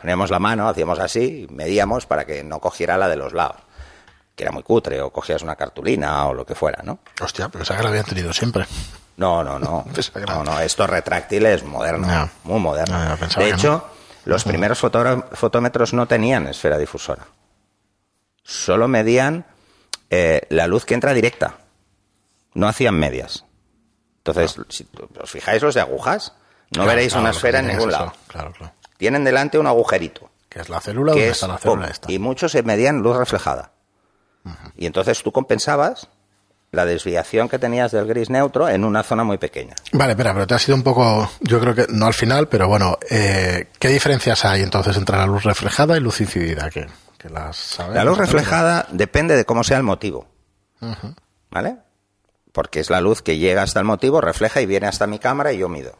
Poníamos 0.00 0.30
la 0.30 0.38
mano, 0.38 0.68
hacíamos 0.68 0.98
así, 0.98 1.46
y 1.48 1.52
medíamos 1.52 2.06
para 2.06 2.24
que 2.24 2.42
no 2.42 2.58
cogiera 2.60 2.96
la 2.96 3.08
de 3.08 3.16
los 3.16 3.32
lados. 3.32 3.56
Que 4.34 4.44
era 4.44 4.52
muy 4.52 4.62
cutre, 4.62 5.00
o 5.02 5.10
cogías 5.10 5.42
una 5.42 5.56
cartulina 5.56 6.26
o 6.26 6.34
lo 6.34 6.46
que 6.46 6.54
fuera, 6.54 6.82
¿no? 6.82 7.00
Hostia, 7.20 7.48
pero 7.48 7.62
esa 7.64 7.76
que 7.76 7.82
la 7.82 7.90
habían 7.90 8.04
tenido 8.06 8.32
siempre. 8.32 8.66
No, 9.16 9.44
no, 9.44 9.58
no. 9.58 9.84
No, 10.26 10.44
no, 10.44 10.60
esto 10.60 10.86
retráctil 10.86 11.44
es 11.46 11.62
moderno, 11.64 12.30
muy 12.44 12.58
moderno. 12.60 13.16
De 13.36 13.50
hecho, 13.50 13.86
los 14.24 14.44
primeros 14.44 14.78
fotómetros 14.78 15.92
no 15.92 16.06
tenían 16.06 16.46
esfera 16.46 16.78
difusora. 16.78 17.26
Solo 18.42 18.88
medían 18.88 19.44
eh, 20.08 20.40
la 20.48 20.66
luz 20.66 20.84
que 20.86 20.94
entra 20.94 21.12
directa. 21.12 21.58
No 22.54 22.66
hacían 22.68 22.94
medias. 22.94 23.44
Entonces, 24.18 24.56
si 24.70 24.88
os 25.20 25.30
fijáis 25.30 25.62
los 25.62 25.74
de 25.74 25.80
agujas, 25.82 26.32
no 26.70 26.82
Claro, 26.82 26.88
veréis 26.88 27.12
claro, 27.12 27.22
una 27.22 27.30
esfera 27.30 27.58
en 27.60 27.66
es 27.66 27.72
ningún 27.76 27.90
eso. 27.90 27.98
lado. 27.98 28.12
Claro, 28.28 28.52
claro. 28.52 28.72
Tienen 29.00 29.24
delante 29.24 29.58
un 29.58 29.66
agujerito. 29.66 30.28
Que 30.50 30.60
es 30.60 30.68
la 30.68 30.78
célula 30.78 31.14
que 31.14 31.20
donde 31.20 31.30
es 31.30 31.36
está 31.38 31.48
la 31.48 31.56
célula 31.56 31.86
esta. 31.88 32.12
Y 32.12 32.18
muchos 32.18 32.52
se 32.52 32.62
medían 32.62 32.98
luz 32.98 33.16
reflejada. 33.16 33.72
Y 34.76 34.84
entonces 34.84 35.22
tú 35.22 35.32
compensabas 35.32 36.10
la 36.70 36.84
desviación 36.84 37.48
que 37.48 37.58
tenías 37.58 37.92
del 37.92 38.06
gris 38.06 38.28
neutro 38.28 38.68
en 38.68 38.84
una 38.84 39.02
zona 39.02 39.24
muy 39.24 39.38
pequeña. 39.38 39.74
Vale, 39.92 40.12
espera, 40.12 40.34
pero 40.34 40.46
te 40.46 40.54
ha 40.54 40.58
sido 40.58 40.76
un 40.76 40.82
poco, 40.82 41.30
yo 41.40 41.60
creo 41.60 41.74
que 41.74 41.86
no 41.88 42.04
al 42.04 42.12
final, 42.12 42.48
pero 42.48 42.68
bueno, 42.68 42.98
eh, 43.08 43.68
¿qué 43.78 43.88
diferencias 43.88 44.44
hay 44.44 44.60
entonces 44.60 44.94
entre 44.98 45.16
la 45.16 45.26
luz 45.26 45.44
reflejada 45.44 45.96
y 45.96 46.00
luz 46.00 46.20
incidida? 46.20 46.68
Que, 46.68 46.86
que 47.16 47.30
las 47.30 47.56
sabemos 47.56 47.96
La 47.96 48.04
luz 48.04 48.18
reflejada 48.18 48.86
depende 48.90 49.34
de 49.34 49.46
cómo 49.46 49.64
sea 49.64 49.78
el 49.78 49.82
motivo. 49.82 50.26
¿Vale? 51.50 51.78
Porque 52.52 52.80
es 52.80 52.90
la 52.90 53.00
luz 53.00 53.22
que 53.22 53.38
llega 53.38 53.62
hasta 53.62 53.78
el 53.78 53.86
motivo, 53.86 54.20
refleja 54.20 54.60
y 54.60 54.66
viene 54.66 54.88
hasta 54.88 55.06
mi 55.06 55.18
cámara 55.18 55.54
y 55.54 55.58
yo 55.58 55.70
mido. 55.70 55.96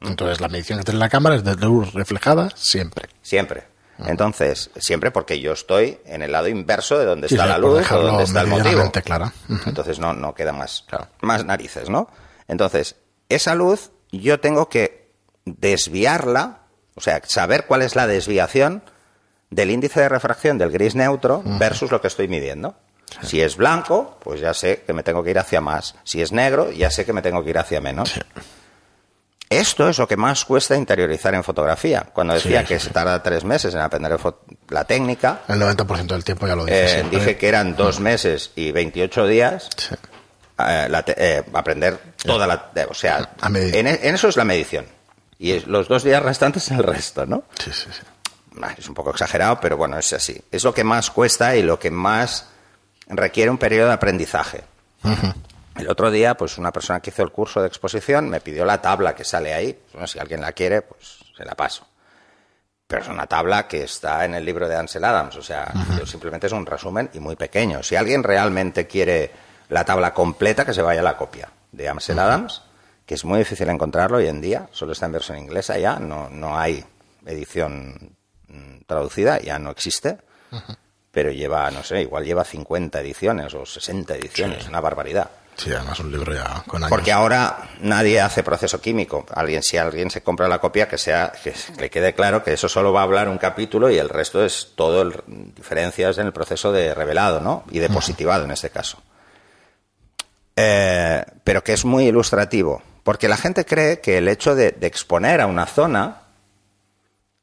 Entonces 0.00 0.40
la 0.40 0.48
medición 0.48 0.78
que 0.78 0.84
tiene 0.84 1.00
la 1.00 1.08
cámara 1.08 1.36
es 1.36 1.44
de 1.44 1.56
luz 1.56 1.92
reflejada 1.94 2.50
siempre. 2.54 3.08
Siempre. 3.22 3.64
Entonces, 4.06 4.70
siempre 4.76 5.12
porque 5.12 5.38
yo 5.40 5.52
estoy 5.52 5.98
en 6.04 6.22
el 6.22 6.32
lado 6.32 6.48
inverso 6.48 6.98
de 6.98 7.04
donde 7.04 7.28
Sí, 7.28 7.34
está 7.36 7.44
sí, 7.44 7.50
la 7.50 7.58
luz 7.58 7.90
o 7.92 8.02
donde 8.02 8.24
está 8.24 8.40
el 8.40 8.48
motivo. 8.48 8.82
Entonces 9.66 9.98
no, 10.00 10.12
no 10.14 10.34
queda 10.34 10.52
más, 10.52 10.84
Claro. 10.88 11.06
más 11.20 11.44
narices, 11.44 11.88
¿no? 11.88 12.08
Entonces, 12.48 12.96
esa 13.28 13.54
luz 13.54 13.92
yo 14.10 14.40
tengo 14.40 14.68
que 14.68 15.12
desviarla, 15.44 16.62
o 16.96 17.00
sea, 17.00 17.20
saber 17.26 17.66
cuál 17.66 17.82
es 17.82 17.94
la 17.94 18.06
desviación 18.06 18.82
del 19.50 19.70
índice 19.70 20.00
de 20.00 20.08
refracción 20.08 20.58
del 20.58 20.70
gris 20.72 20.94
neutro 20.96 21.42
versus 21.44 21.90
lo 21.92 22.00
que 22.00 22.08
estoy 22.08 22.26
midiendo. 22.28 22.74
Si 23.22 23.40
es 23.40 23.56
blanco, 23.56 24.18
pues 24.24 24.40
ya 24.40 24.54
sé 24.54 24.82
que 24.84 24.92
me 24.92 25.04
tengo 25.04 25.22
que 25.22 25.30
ir 25.30 25.38
hacia 25.38 25.60
más. 25.60 25.94
Si 26.02 26.20
es 26.20 26.32
negro, 26.32 26.72
ya 26.72 26.90
sé 26.90 27.04
que 27.04 27.12
me 27.12 27.22
tengo 27.22 27.44
que 27.44 27.50
ir 27.50 27.58
hacia 27.58 27.80
menos. 27.80 28.12
Esto 29.58 29.88
es 29.88 29.98
lo 29.98 30.06
que 30.08 30.16
más 30.16 30.44
cuesta 30.44 30.76
interiorizar 30.76 31.34
en 31.34 31.44
fotografía. 31.44 32.06
Cuando 32.12 32.34
decía 32.34 32.60
Sí, 32.62 32.66
que 32.66 32.78
sí, 32.80 32.86
se 32.88 32.92
tarda 32.92 33.22
tres 33.22 33.44
meses 33.44 33.74
en 33.74 33.80
aprender 33.80 34.18
la 34.68 34.84
técnica, 34.84 35.40
El 35.48 35.60
90% 35.60 36.06
del 36.06 36.24
tiempo 36.24 36.46
ya 36.46 36.56
lo 36.56 36.66
eh, 36.68 36.88
siempre. 36.88 37.18
dije 37.18 37.36
que 37.36 37.48
eran 37.48 37.76
dos 37.76 38.00
meses 38.00 38.50
y 38.56 38.72
28 38.72 39.26
días 39.26 39.68
Sí. 39.76 39.94
eh, 40.58 40.86
la 40.88 41.04
eh, 41.06 41.42
aprender 41.52 41.98
toda 42.24 42.46
la... 42.46 42.70
eh, 42.74 42.86
o 42.88 42.94
sea, 42.94 43.30
en, 43.44 43.86
e- 43.86 44.00
en 44.08 44.14
eso 44.14 44.28
es 44.28 44.36
la 44.36 44.44
medición. 44.44 44.86
Y 45.38 45.52
es- 45.52 45.66
los 45.66 45.88
dos 45.88 46.02
días 46.04 46.22
restantes 46.22 46.70
el 46.70 46.82
resto, 46.82 47.26
¿no? 47.26 47.44
Sí, 47.58 47.70
sí, 47.72 47.88
sí. 47.92 48.02
Ah, 48.62 48.74
Es 48.78 48.88
un 48.88 48.94
poco 48.94 49.10
exagerado, 49.10 49.58
pero 49.60 49.76
bueno, 49.76 49.98
es 49.98 50.12
así. 50.12 50.40
Es 50.52 50.62
lo 50.64 50.72
que 50.72 50.84
más 50.84 51.10
cuesta 51.10 51.56
y 51.56 51.62
lo 51.62 51.78
que 51.78 51.90
más 51.90 52.46
requiere 53.08 53.50
un 53.50 53.58
periodo 53.58 53.88
de 53.88 53.94
aprendizaje. 53.94 54.62
El 55.76 55.90
otro 55.90 56.10
día, 56.10 56.36
pues 56.36 56.56
una 56.56 56.72
persona 56.72 57.00
que 57.00 57.10
hizo 57.10 57.22
el 57.22 57.32
curso 57.32 57.60
de 57.60 57.66
exposición 57.66 58.28
me 58.28 58.40
pidió 58.40 58.64
la 58.64 58.80
tabla 58.80 59.14
que 59.14 59.24
sale 59.24 59.52
ahí. 59.52 59.78
Bueno, 59.92 60.06
si 60.06 60.18
alguien 60.18 60.40
la 60.40 60.52
quiere, 60.52 60.82
pues 60.82 61.18
se 61.36 61.44
la 61.44 61.54
paso. 61.54 61.86
Pero 62.86 63.02
es 63.02 63.08
una 63.08 63.26
tabla 63.26 63.66
que 63.66 63.82
está 63.82 64.24
en 64.24 64.34
el 64.34 64.44
libro 64.44 64.68
de 64.68 64.76
Ansel 64.76 65.04
Adams. 65.04 65.36
O 65.36 65.42
sea, 65.42 65.72
yo 65.98 66.06
simplemente 66.06 66.46
es 66.46 66.52
un 66.52 66.66
resumen 66.66 67.10
y 67.14 67.18
muy 67.18 67.34
pequeño. 67.34 67.82
Si 67.82 67.96
alguien 67.96 68.22
realmente 68.22 68.86
quiere 68.86 69.30
la 69.70 69.84
tabla 69.84 70.14
completa, 70.14 70.64
que 70.64 70.74
se 70.74 70.82
vaya 70.82 71.00
a 71.00 71.04
la 71.04 71.16
copia 71.16 71.48
de 71.72 71.88
Ansel 71.88 72.18
Adams, 72.18 72.62
que 73.04 73.14
es 73.14 73.24
muy 73.24 73.38
difícil 73.38 73.68
encontrarlo 73.68 74.18
hoy 74.18 74.28
en 74.28 74.40
día. 74.40 74.68
Solo 74.70 74.92
está 74.92 75.06
en 75.06 75.12
versión 75.12 75.38
inglesa 75.38 75.78
ya. 75.78 75.98
No, 75.98 76.28
no 76.28 76.56
hay 76.58 76.84
edición 77.26 78.16
mm, 78.48 78.82
traducida, 78.86 79.40
ya 79.40 79.58
no 79.58 79.70
existe. 79.70 80.18
Pero 81.10 81.32
lleva, 81.32 81.70
no 81.70 81.82
sé, 81.82 82.02
igual 82.02 82.24
lleva 82.24 82.44
50 82.44 83.00
ediciones 83.00 83.54
o 83.54 83.66
60 83.66 84.14
ediciones, 84.14 84.68
una 84.68 84.80
barbaridad. 84.80 85.30
Sí, 85.56 85.72
además 85.72 86.00
un 86.00 86.10
libro 86.10 86.34
ya 86.34 86.62
con 86.66 86.82
años. 86.82 86.90
Porque 86.90 87.12
ahora 87.12 87.70
nadie 87.80 88.20
hace 88.20 88.42
proceso 88.42 88.80
químico. 88.80 89.24
Alguien, 89.32 89.62
si 89.62 89.76
alguien 89.76 90.10
se 90.10 90.22
compra 90.22 90.48
la 90.48 90.58
copia, 90.58 90.88
que 90.88 90.98
sea 90.98 91.32
que 91.42 91.54
le 91.78 91.90
quede 91.90 92.14
claro 92.14 92.42
que 92.42 92.52
eso 92.52 92.68
solo 92.68 92.92
va 92.92 93.00
a 93.00 93.04
hablar 93.04 93.28
un 93.28 93.38
capítulo 93.38 93.90
y 93.90 93.98
el 93.98 94.08
resto 94.08 94.44
es 94.44 94.72
todo 94.74 95.02
el, 95.02 95.14
diferencias 95.54 96.18
en 96.18 96.26
el 96.26 96.32
proceso 96.32 96.72
de 96.72 96.94
revelado, 96.94 97.40
¿no? 97.40 97.64
Y 97.70 97.78
de 97.78 97.88
positivado 97.88 98.44
en 98.44 98.50
este 98.50 98.70
caso. 98.70 98.98
Eh, 100.56 101.24
pero 101.42 101.62
que 101.62 101.72
es 101.72 101.84
muy 101.84 102.06
ilustrativo, 102.06 102.82
porque 103.02 103.28
la 103.28 103.36
gente 103.36 103.64
cree 103.64 104.00
que 104.00 104.18
el 104.18 104.28
hecho 104.28 104.54
de, 104.54 104.72
de 104.72 104.86
exponer 104.86 105.40
a 105.40 105.46
una 105.46 105.66
zona 105.66 106.22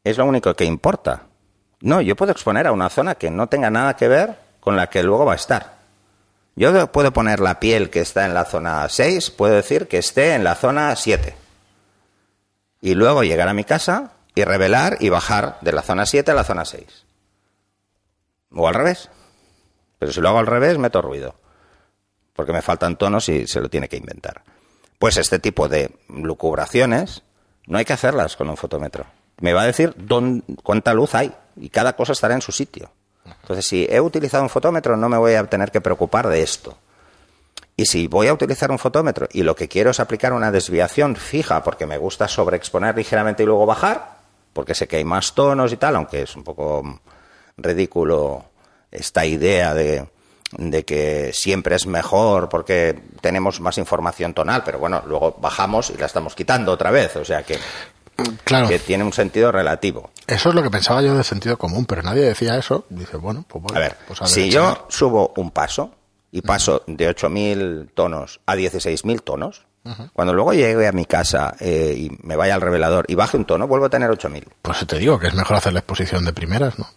es 0.03 0.17
lo 0.17 0.25
único 0.25 0.53
que 0.53 0.65
importa. 0.65 1.23
No, 1.81 2.01
yo 2.01 2.15
puedo 2.15 2.31
exponer 2.31 2.67
a 2.67 2.71
una 2.71 2.89
zona 2.89 3.15
que 3.15 3.31
no 3.31 3.47
tenga 3.47 3.69
nada 3.69 3.95
que 3.95 4.07
ver 4.07 4.35
con 4.59 4.75
la 4.75 4.89
que 4.89 5.03
luego 5.03 5.25
va 5.25 5.33
a 5.33 5.35
estar. 5.35 5.80
Yo 6.55 6.91
puedo 6.91 7.13
poner 7.13 7.39
la 7.39 7.59
piel 7.59 7.89
que 7.89 8.01
está 8.01 8.25
en 8.25 8.33
la 8.33 8.45
zona 8.45 8.87
6, 8.87 9.31
puedo 9.31 9.55
decir 9.55 9.87
que 9.87 9.97
esté 9.97 10.33
en 10.33 10.43
la 10.43 10.55
zona 10.55 10.95
7. 10.95 11.35
Y 12.81 12.95
luego 12.95 13.23
llegar 13.23 13.47
a 13.47 13.53
mi 13.53 13.63
casa 13.63 14.13
y 14.35 14.43
revelar 14.43 14.97
y 14.99 15.09
bajar 15.09 15.57
de 15.61 15.71
la 15.71 15.81
zona 15.81 16.05
7 16.05 16.31
a 16.31 16.33
la 16.33 16.43
zona 16.43 16.65
6. 16.65 17.05
O 18.53 18.67
al 18.67 18.73
revés. 18.73 19.09
Pero 19.99 20.11
si 20.11 20.19
lo 20.19 20.29
hago 20.29 20.39
al 20.39 20.47
revés, 20.47 20.77
meto 20.77 21.01
ruido. 21.01 21.35
Porque 22.33 22.53
me 22.53 22.61
faltan 22.61 22.97
tonos 22.97 23.29
y 23.29 23.47
se 23.47 23.61
lo 23.61 23.69
tiene 23.69 23.87
que 23.87 23.97
inventar. 23.97 24.43
Pues 24.99 25.17
este 25.17 25.39
tipo 25.39 25.67
de 25.67 25.95
lucubraciones 26.09 27.23
no 27.67 27.77
hay 27.77 27.85
que 27.85 27.93
hacerlas 27.93 28.35
con 28.35 28.49
un 28.49 28.57
fotómetro. 28.57 29.05
Me 29.39 29.53
va 29.53 29.61
a 29.61 29.67
decir 29.67 29.93
dónde, 29.97 30.43
cuánta 30.63 30.93
luz 30.93 31.15
hay 31.15 31.33
y 31.55 31.69
cada 31.69 31.95
cosa 31.95 32.13
estará 32.13 32.33
en 32.33 32.41
su 32.41 32.51
sitio. 32.51 32.91
Entonces, 33.41 33.65
si 33.65 33.87
he 33.89 33.99
utilizado 33.99 34.43
un 34.43 34.49
fotómetro, 34.49 34.95
no 34.95 35.09
me 35.09 35.17
voy 35.17 35.33
a 35.33 35.43
tener 35.45 35.71
que 35.71 35.81
preocupar 35.81 36.27
de 36.27 36.41
esto. 36.41 36.77
Y 37.75 37.85
si 37.85 38.07
voy 38.07 38.27
a 38.27 38.33
utilizar 38.33 38.69
un 38.69 38.79
fotómetro 38.79 39.27
y 39.31 39.43
lo 39.43 39.55
que 39.55 39.67
quiero 39.67 39.89
es 39.89 39.99
aplicar 39.99 40.33
una 40.33 40.51
desviación 40.51 41.15
fija 41.15 41.63
porque 41.63 41.87
me 41.87 41.97
gusta 41.97 42.27
sobreexponer 42.27 42.95
ligeramente 42.95 43.43
y 43.43 43.45
luego 43.45 43.65
bajar, 43.65 44.17
porque 44.53 44.75
sé 44.75 44.87
que 44.87 44.97
hay 44.97 45.03
más 45.03 45.33
tonos 45.33 45.71
y 45.73 45.77
tal, 45.77 45.95
aunque 45.95 46.21
es 46.23 46.35
un 46.35 46.43
poco 46.43 46.99
ridículo 47.57 48.45
esta 48.91 49.25
idea 49.25 49.73
de, 49.73 50.07
de 50.57 50.85
que 50.85 51.31
siempre 51.33 51.75
es 51.75 51.87
mejor 51.87 52.49
porque 52.49 52.99
tenemos 53.21 53.59
más 53.61 53.77
información 53.77 54.33
tonal, 54.33 54.63
pero 54.63 54.79
bueno, 54.79 55.01
luego 55.07 55.37
bajamos 55.39 55.89
y 55.89 55.97
la 55.97 56.05
estamos 56.05 56.35
quitando 56.35 56.71
otra 56.71 56.91
vez, 56.91 57.15
o 57.15 57.25
sea 57.25 57.43
que 57.43 57.57
Claro. 58.43 58.67
que 58.67 58.79
tiene 58.79 59.03
un 59.03 59.13
sentido 59.13 59.51
relativo. 59.51 60.11
Eso 60.27 60.49
es 60.49 60.55
lo 60.55 60.61
que 60.61 60.69
pensaba 60.69 61.01
yo 61.01 61.15
de 61.15 61.23
sentido 61.23 61.57
común, 61.57 61.85
pero 61.85 62.03
nadie 62.03 62.21
decía 62.21 62.57
eso. 62.57 62.85
Dice, 62.89 63.17
bueno, 63.17 63.43
pues 63.47 63.63
vale, 63.63 63.77
A 63.77 63.79
ver, 63.79 63.97
pues 64.07 64.21
a 64.21 64.27
si 64.27 64.49
yo 64.49 64.85
subo 64.89 65.33
un 65.37 65.51
paso 65.51 65.95
y 66.31 66.41
paso 66.41 66.83
de 66.87 67.09
8.000 67.09 67.89
tonos 67.93 68.39
a 68.45 68.55
16.000 68.55 69.21
tonos, 69.23 69.65
cuando 70.13 70.33
luego 70.33 70.53
llegue 70.53 70.87
a 70.87 70.91
mi 70.91 71.05
casa 71.05 71.55
eh, 71.59 71.95
y 71.97 72.11
me 72.21 72.35
vaya 72.35 72.53
al 72.53 72.61
revelador 72.61 73.05
y 73.07 73.15
baje 73.15 73.37
un 73.37 73.45
tono, 73.45 73.67
vuelvo 73.67 73.87
a 73.87 73.89
tener 73.89 74.09
8.000. 74.11 74.45
Pues 74.61 74.85
te 74.85 74.99
digo 74.99 75.17
que 75.19 75.27
es 75.27 75.33
mejor 75.33 75.57
hacer 75.57 75.73
la 75.73 75.79
exposición 75.79 76.23
de 76.23 76.33
primeras, 76.33 76.77
¿no? 76.77 76.87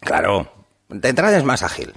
Claro, 0.00 0.52
de 0.88 1.08
entrada 1.08 1.36
es 1.36 1.44
más 1.44 1.62
ágil. 1.62 1.92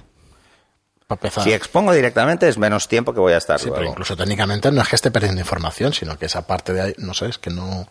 Empezar. 1.10 1.42
Si 1.42 1.52
expongo 1.52 1.92
directamente 1.92 2.48
es 2.48 2.58
menos 2.58 2.86
tiempo 2.86 3.14
que 3.14 3.20
voy 3.20 3.32
a 3.32 3.38
estar 3.38 3.58
Sí, 3.58 3.70
pero 3.72 3.86
incluso 3.86 4.14
técnicamente 4.14 4.70
no 4.70 4.82
es 4.82 4.88
que 4.88 4.96
esté 4.96 5.10
perdiendo 5.10 5.40
información, 5.40 5.94
sino 5.94 6.18
que 6.18 6.26
esa 6.26 6.46
parte 6.46 6.74
de 6.74 6.82
ahí, 6.82 6.94
no 6.98 7.14
sé, 7.14 7.28
es 7.28 7.38
que 7.38 7.48
no, 7.48 7.88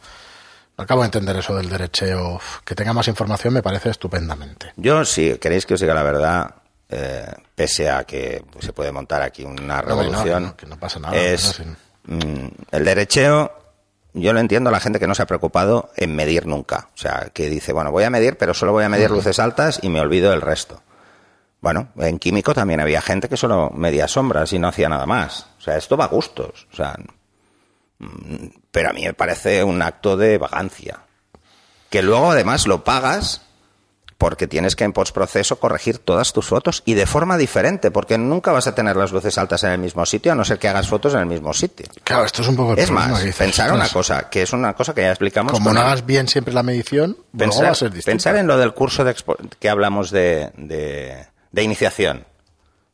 no 0.78 0.84
acabo 0.84 1.02
de 1.02 1.08
entender 1.08 1.36
eso 1.36 1.56
del 1.56 1.68
derecheo. 1.68 2.40
Que 2.64 2.76
tenga 2.76 2.94
más 2.94 3.08
información 3.08 3.56
me 3.56 3.64
parece 3.64 3.90
estupendamente. 3.90 4.72
Yo, 4.76 5.04
si 5.04 5.36
queréis 5.40 5.66
que 5.66 5.74
os 5.74 5.80
diga 5.80 5.96
la 5.96 6.04
verdad, 6.04 6.56
eh, 6.90 7.26
pese 7.56 7.90
a 7.90 8.04
que 8.04 8.44
pues, 8.52 8.66
se 8.66 8.74
puede 8.74 8.92
montar 8.92 9.24
aquí 9.24 9.44
una 9.44 9.82
No, 9.82 9.96
no, 9.96 10.04
revolución, 10.04 10.54
que 10.56 10.68
no, 10.68 10.76
que 10.76 10.80
pasa 10.80 11.00
nada, 11.00 11.18
es 11.18 11.60
mm, 12.06 12.48
el 12.72 12.86
derecheo. 12.86 13.52
Yo 14.14 14.34
lo 14.34 14.40
entiendo 14.40 14.70
a 14.70 14.74
la 14.74 14.80
gente 14.80 15.00
que 15.00 15.08
no 15.08 15.16
se 15.16 15.24
ha 15.24 15.28
preocupado 15.28 15.92
en 15.96 16.16
medir 16.16 16.46
nunca. 16.46 16.90
O 16.94 16.98
sea, 16.98 17.30
que 17.34 17.50
dice, 17.50 17.74
bueno, 17.74 17.92
voy 17.92 18.04
a 18.04 18.10
medir, 18.10 18.38
pero 18.38 18.54
solo 18.54 18.72
voy 18.72 18.84
a 18.84 18.90
medir 18.90 19.12
luces 19.12 19.40
altas 19.40 19.80
y 19.82 19.90
me 19.90 20.00
olvido 20.00 20.32
del 20.32 20.42
resto. 20.42 20.82
Bueno, 21.62 21.90
en 21.98 22.20
químico 22.20 22.54
también 22.54 22.80
había 22.80 23.02
gente 23.02 23.28
que 23.30 23.38
solo 23.38 23.72
medía 23.72 24.08
sombras 24.08 24.54
y 24.54 24.60
no 24.60 24.68
hacía 24.68 24.90
nada 24.90 25.06
más. 25.06 25.48
O 25.58 25.62
sea, 25.62 25.78
esto 25.78 25.98
va 25.98 26.06
a 26.06 26.10
gustos. 26.10 26.68
O 26.72 26.76
sea, 26.76 26.96
mm, 28.00 28.46
pero 28.72 28.90
a 28.90 28.94
mí 28.94 29.04
me 29.06 29.14
parece 29.14 29.64
un 29.64 29.82
acto 29.82 30.18
de 30.18 30.38
vagancia. 30.38 31.00
Que 31.90 32.02
luego 32.02 32.32
además 32.32 32.68
lo 32.68 32.84
pagas 32.84 33.42
porque 34.18 34.48
tienes 34.48 34.76
que 34.76 34.84
en 34.84 34.94
postproceso 34.94 35.60
corregir 35.60 36.00
todas 36.00 36.34
tus 36.34 36.48
fotos 36.48 36.82
y 36.86 36.96
de 36.96 37.06
forma 37.06 37.38
diferente, 37.38 37.92
porque 37.92 38.18
nunca 38.18 38.52
vas 38.52 38.66
a 38.66 38.74
tener 38.74 38.96
las 38.96 39.12
luces 39.12 39.38
altas 39.38 39.64
en 39.64 39.72
el 39.72 39.78
mismo 39.78 40.08
sitio, 40.08 40.32
a 40.32 40.36
no 40.36 40.44
ser 40.44 40.58
que 40.58 40.68
hagas 40.68 40.88
fotos 40.88 41.14
en 41.14 41.20
el 41.20 41.26
mismo 41.28 41.54
sitio. 41.54 41.86
Claro, 42.04 42.26
esto 42.26 42.42
es 42.42 42.48
un 42.48 42.56
poco 42.56 42.74
el 42.74 42.80
Es 42.80 42.88
problema 42.88 43.10
más, 43.12 43.24
que 43.24 43.32
pensar 43.32 43.72
una 43.74 43.88
cosa, 43.90 44.28
que 44.30 44.42
es 44.42 44.54
una 44.54 44.74
cosa 44.74 44.96
que 44.96 45.02
ya 45.02 45.10
explicamos. 45.12 45.52
Como 45.54 45.72
no 45.72 45.82
hagas 45.82 46.04
bien 46.06 46.28
siempre 46.28 46.52
la 46.54 46.64
medición, 46.64 47.12
luego 47.12 47.24
va 47.32 47.46
a 47.46 47.50
pensar, 47.52 47.76
ser 47.76 47.92
distinto. 47.92 48.12
pensar 48.12 48.36
en 48.38 48.48
lo 48.48 48.58
del 48.58 48.74
curso 48.74 49.04
de 49.04 49.16
expo- 49.16 49.38
que 49.60 49.70
hablamos 49.70 50.10
de, 50.10 50.52
de- 50.58 51.28
de 51.58 51.64
iniciación. 51.64 52.24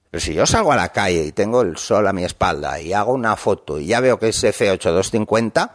Pero 0.09 0.21
si 0.23 0.33
yo 0.33 0.45
salgo 0.45 0.71
a 0.71 0.75
la 0.77 0.89
calle 0.89 1.25
y 1.25 1.31
tengo 1.33 1.61
el 1.61 1.75
sol 1.77 2.07
a 2.07 2.13
mi 2.13 2.23
espalda 2.23 2.79
y 2.79 2.93
hago 2.93 3.11
una 3.13 3.35
foto 3.35 3.77
y 3.79 3.87
ya 3.87 3.99
veo 3.99 4.17
que 4.17 4.29
es 4.29 4.41
F8250, 4.43 5.71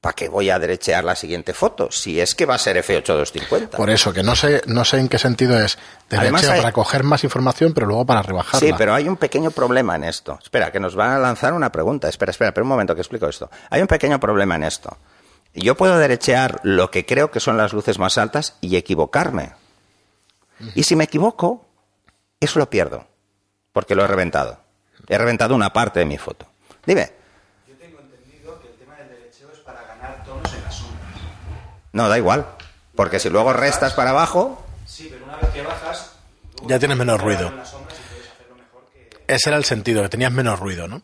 ¿para 0.00 0.14
qué 0.14 0.28
voy 0.30 0.48
a 0.48 0.58
derechear 0.58 1.04
la 1.04 1.14
siguiente 1.14 1.52
foto? 1.52 1.90
Si 1.90 2.18
es 2.20 2.34
que 2.34 2.46
va 2.46 2.54
a 2.54 2.58
ser 2.58 2.82
F8250. 2.82 3.70
Por 3.70 3.90
eso, 3.90 4.12
que 4.14 4.22
no 4.22 4.34
sé, 4.34 4.62
no 4.66 4.84
sé 4.86 4.98
en 4.98 5.08
qué 5.08 5.18
sentido 5.18 5.58
es 5.60 5.76
derecheo 6.08 6.52
hay- 6.52 6.60
para 6.60 6.72
coger 6.72 7.02
más 7.02 7.22
información, 7.22 7.74
pero 7.74 7.86
luego 7.86 8.06
para 8.06 8.22
rebajarla. 8.22 8.60
Sí, 8.66 8.72
pero 8.78 8.94
hay 8.94 9.08
un 9.08 9.16
pequeño 9.18 9.50
problema 9.50 9.96
en 9.96 10.04
esto. 10.04 10.38
Espera, 10.42 10.72
que 10.72 10.80
nos 10.80 10.94
van 10.94 11.10
a 11.10 11.18
lanzar 11.18 11.52
una 11.52 11.70
pregunta. 11.70 12.08
Espera, 12.08 12.30
espera, 12.30 12.48
espera 12.48 12.62
un 12.62 12.68
momento 12.70 12.94
que 12.94 13.02
explico 13.02 13.28
esto. 13.28 13.50
Hay 13.68 13.82
un 13.82 13.88
pequeño 13.88 14.18
problema 14.18 14.54
en 14.56 14.62
esto. 14.64 14.96
Yo 15.54 15.76
puedo 15.76 15.98
derechear 15.98 16.60
lo 16.62 16.90
que 16.90 17.04
creo 17.04 17.30
que 17.30 17.40
son 17.40 17.56
las 17.58 17.74
luces 17.74 17.98
más 17.98 18.16
altas 18.16 18.54
y 18.62 18.76
equivocarme. 18.76 19.52
Y 20.76 20.84
si 20.84 20.94
me 20.96 21.04
equivoco, 21.04 21.63
eso 22.40 22.58
lo 22.58 22.68
pierdo, 22.70 23.06
porque 23.72 23.94
lo 23.94 24.04
he 24.04 24.06
reventado. 24.06 24.60
He 25.08 25.18
reventado 25.18 25.54
una 25.54 25.72
parte 25.72 26.00
de 26.00 26.06
mi 26.06 26.18
foto. 26.18 26.46
Dime. 26.86 27.12
Yo 27.66 27.74
tengo 27.76 28.00
entendido 28.00 28.60
que 28.60 28.68
el 28.68 28.74
tema 28.74 28.96
del 28.96 29.08
derecheo 29.08 29.50
es 29.52 29.58
para 29.60 29.82
ganar 29.84 30.24
tonos 30.24 30.52
en 30.54 30.62
las 30.62 30.74
sombras. 30.74 31.08
No, 31.92 32.08
da 32.08 32.18
igual. 32.18 32.46
Porque 32.94 33.18
si 33.18 33.28
luego 33.30 33.52
restas 33.52 33.92
para 33.94 34.10
abajo, 34.10 34.60
Sí, 34.86 35.08
pero 35.10 35.24
una 35.24 35.36
vez 35.38 35.50
que 35.50 35.62
bajas, 35.62 36.12
Ya 36.66 36.78
tienes 36.78 36.96
menos 36.96 37.20
ruido. 37.20 37.48
en 37.48 37.56
las 37.56 37.70
sombras 37.70 37.98
y 37.98 38.02
puedes 38.12 38.30
hacerlo 38.30 38.54
mejor 38.56 38.84
que... 38.92 39.10
Ese 39.34 39.48
era 39.50 39.56
el 39.56 39.64
sentido, 39.64 40.02
que 40.02 40.08
tenías 40.10 40.30
menos 40.32 40.60
ruido, 40.60 40.86
¿no? 40.88 41.02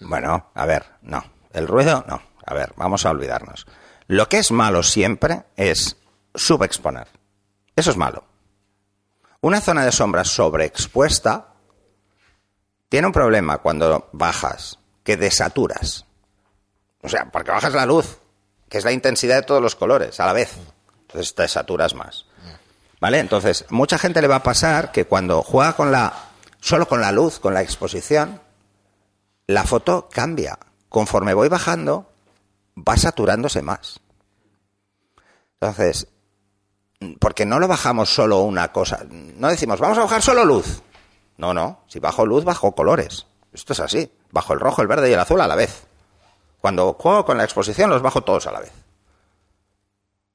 Bueno, 0.00 0.50
a 0.54 0.66
ver, 0.66 0.84
no. 1.02 1.24
El 1.52 1.66
ruido, 1.68 2.04
no. 2.08 2.22
A 2.46 2.54
ver, 2.54 2.72
vamos 2.76 3.04
a 3.06 3.10
olvidarnos. 3.10 3.66
Lo 4.06 4.28
que 4.28 4.38
es 4.38 4.50
malo 4.50 4.82
siempre 4.82 5.42
es 5.56 5.96
subexponer. 6.34 7.06
Eso 7.76 7.90
es 7.90 7.96
malo. 7.96 8.24
Una 9.40 9.60
zona 9.60 9.84
de 9.84 9.92
sombra 9.92 10.24
sobreexpuesta 10.24 11.54
tiene 12.88 13.06
un 13.06 13.12
problema 13.12 13.58
cuando 13.58 14.08
bajas, 14.12 14.78
que 15.04 15.16
desaturas. 15.16 16.06
O 17.02 17.08
sea, 17.08 17.30
porque 17.30 17.50
bajas 17.50 17.74
la 17.74 17.86
luz, 17.86 18.18
que 18.68 18.78
es 18.78 18.84
la 18.84 18.92
intensidad 18.92 19.36
de 19.36 19.42
todos 19.42 19.62
los 19.62 19.76
colores 19.76 20.18
a 20.20 20.26
la 20.26 20.32
vez. 20.32 20.56
Entonces 21.02 21.34
te 21.34 21.46
saturas 21.46 21.94
más. 21.94 22.26
¿Vale? 23.00 23.20
Entonces, 23.20 23.64
mucha 23.70 23.96
gente 23.96 24.20
le 24.20 24.28
va 24.28 24.36
a 24.36 24.42
pasar 24.42 24.90
que 24.90 25.04
cuando 25.06 25.42
juega 25.42 25.74
con 25.74 25.92
la 25.92 26.12
solo 26.60 26.88
con 26.88 27.00
la 27.00 27.12
luz, 27.12 27.38
con 27.38 27.54
la 27.54 27.62
exposición, 27.62 28.40
la 29.46 29.64
foto 29.64 30.08
cambia. 30.10 30.58
Conforme 30.88 31.34
voy 31.34 31.48
bajando, 31.48 32.10
va 32.76 32.96
saturándose 32.96 33.62
más. 33.62 34.00
Entonces, 35.60 36.08
porque 37.20 37.46
no 37.46 37.58
lo 37.58 37.68
bajamos 37.68 38.12
solo 38.12 38.40
una 38.40 38.72
cosa. 38.72 39.04
No 39.08 39.48
decimos, 39.48 39.80
vamos 39.80 39.98
a 39.98 40.02
bajar 40.02 40.22
solo 40.22 40.44
luz. 40.44 40.82
No, 41.36 41.54
no. 41.54 41.84
Si 41.86 42.00
bajo 42.00 42.26
luz, 42.26 42.44
bajo 42.44 42.74
colores. 42.74 43.26
Esto 43.52 43.72
es 43.72 43.80
así. 43.80 44.12
Bajo 44.30 44.52
el 44.52 44.60
rojo, 44.60 44.82
el 44.82 44.88
verde 44.88 45.08
y 45.10 45.12
el 45.12 45.20
azul 45.20 45.40
a 45.40 45.46
la 45.46 45.56
vez. 45.56 45.86
Cuando 46.60 46.94
juego 46.94 47.24
con 47.24 47.38
la 47.38 47.44
exposición, 47.44 47.90
los 47.90 48.02
bajo 48.02 48.22
todos 48.22 48.46
a 48.46 48.52
la 48.52 48.60
vez. 48.60 48.72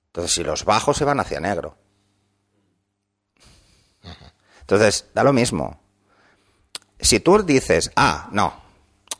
Entonces, 0.07 0.33
si 0.33 0.43
los 0.43 0.63
bajo, 0.63 0.93
se 0.93 1.05
van 1.05 1.19
hacia 1.19 1.39
negro. 1.39 1.75
Entonces, 4.61 5.07
da 5.13 5.23
lo 5.23 5.33
mismo. 5.33 5.79
Si 6.99 7.19
tú 7.19 7.43
dices, 7.43 7.91
ah, 7.97 8.29
no, 8.31 8.53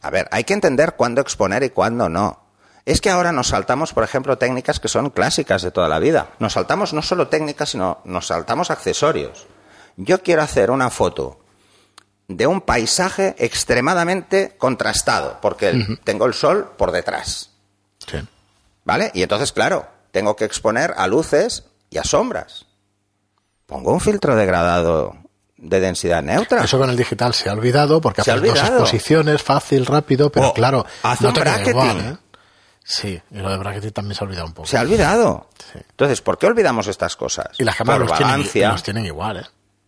a 0.01 0.10
ver, 0.10 0.27
hay 0.32 0.45
que 0.45 0.53
entender 0.53 0.95
cuándo 0.95 1.19
exponer 1.21 1.63
y 1.63 1.69
cuándo 1.71 2.08
no. 2.08 2.42
Es 2.86 3.00
que 3.00 3.10
ahora 3.10 3.32
nos 3.32 3.48
saltamos, 3.48 3.93
por 3.93 4.04
ejemplo, 4.04 4.38
técnicas 4.38 4.80
que 4.80 4.89
son 4.89 5.10
clásicas 5.10 5.62
de 5.62 5.72
toda 5.72 5.88
la 5.88 6.00
vida. 6.00 6.30
Nos 6.39 6.54
saltamos 6.54 6.93
no 6.93 7.02
solo 7.02 7.30
técnicas, 7.30 7.69
sino 7.69 8.00
nos 8.04 8.28
saltamos 8.28 8.72
accesorios. 8.72 9.48
Yo 9.96 10.22
quiero 10.22 10.41
hacer 10.41 10.69
una 10.69 10.89
foto 10.89 11.39
de 12.28 12.48
un 12.48 12.62
paisaje 12.62 13.36
extremadamente 13.38 14.56
contrastado, 14.58 15.38
porque 15.41 15.98
tengo 16.04 16.26
el 16.26 16.34
sol 16.34 16.72
por 16.78 16.91
detrás. 16.91 17.52
Sí. 18.06 18.17
¿Vale? 18.84 19.12
Y 19.13 19.24
entonces, 19.24 19.54
claro, 19.54 19.88
tengo 20.12 20.36
que 20.36 20.46
exponer 20.46 20.93
a 20.98 21.08
luces 21.08 21.63
y 21.89 22.00
a 22.00 22.04
sombras. 22.04 22.65
Pongo 23.65 23.93
un 23.93 24.02
filtro 24.02 24.36
degradado 24.36 25.15
de 25.56 25.80
densidad 25.80 26.22
neutra. 26.22 26.63
Eso 26.63 26.78
con 26.78 26.89
el 26.89 26.98
digital 26.98 27.34
se 27.34 27.50
ha 27.50 27.54
olvidado 27.54 28.02
porque 28.02 28.24
Se 28.24 28.32
ha 28.32 28.36
haces 28.36 28.48
dos 28.48 28.60
exposiciones, 28.60 29.41
fácil, 29.41 29.86
rápido, 29.86 30.30
pero 30.30 30.50
O 30.50 30.54
claro, 30.54 30.86
hace 31.04 31.24
no 31.24 31.30
un 31.30 31.36
te 31.36 31.39
bracketing. 31.39 31.69
igual, 31.72 32.00
¿eh? 32.00 32.17
Sí, 32.86 33.22
y 33.32 33.38
lo 33.38 33.50
de 33.50 33.58
bracketing 33.58 33.91
también 33.91 34.15
se 34.15 34.24
ha 34.24 34.28
olvidado 34.28 34.48
un 34.48 34.54
poco. 34.54 34.67
Se 34.67 34.78
ha 34.78 34.82
olvidado. 34.82 35.48
Sí. 35.72 35.80
Entonces, 35.89 36.22
¿por 36.22 36.38
qué 36.38 36.48
olvidamos 36.48 36.88
estas 36.88 37.15
cosas? 37.15 37.48
y 37.58 37.63
las 37.63 37.76
cámaras 37.76 38.02
los 38.10 38.17
tienen, 38.17 38.69
los 38.72 38.84
tienen 38.84 39.06
igual, 39.06 39.38
¿eh? 39.38 39.46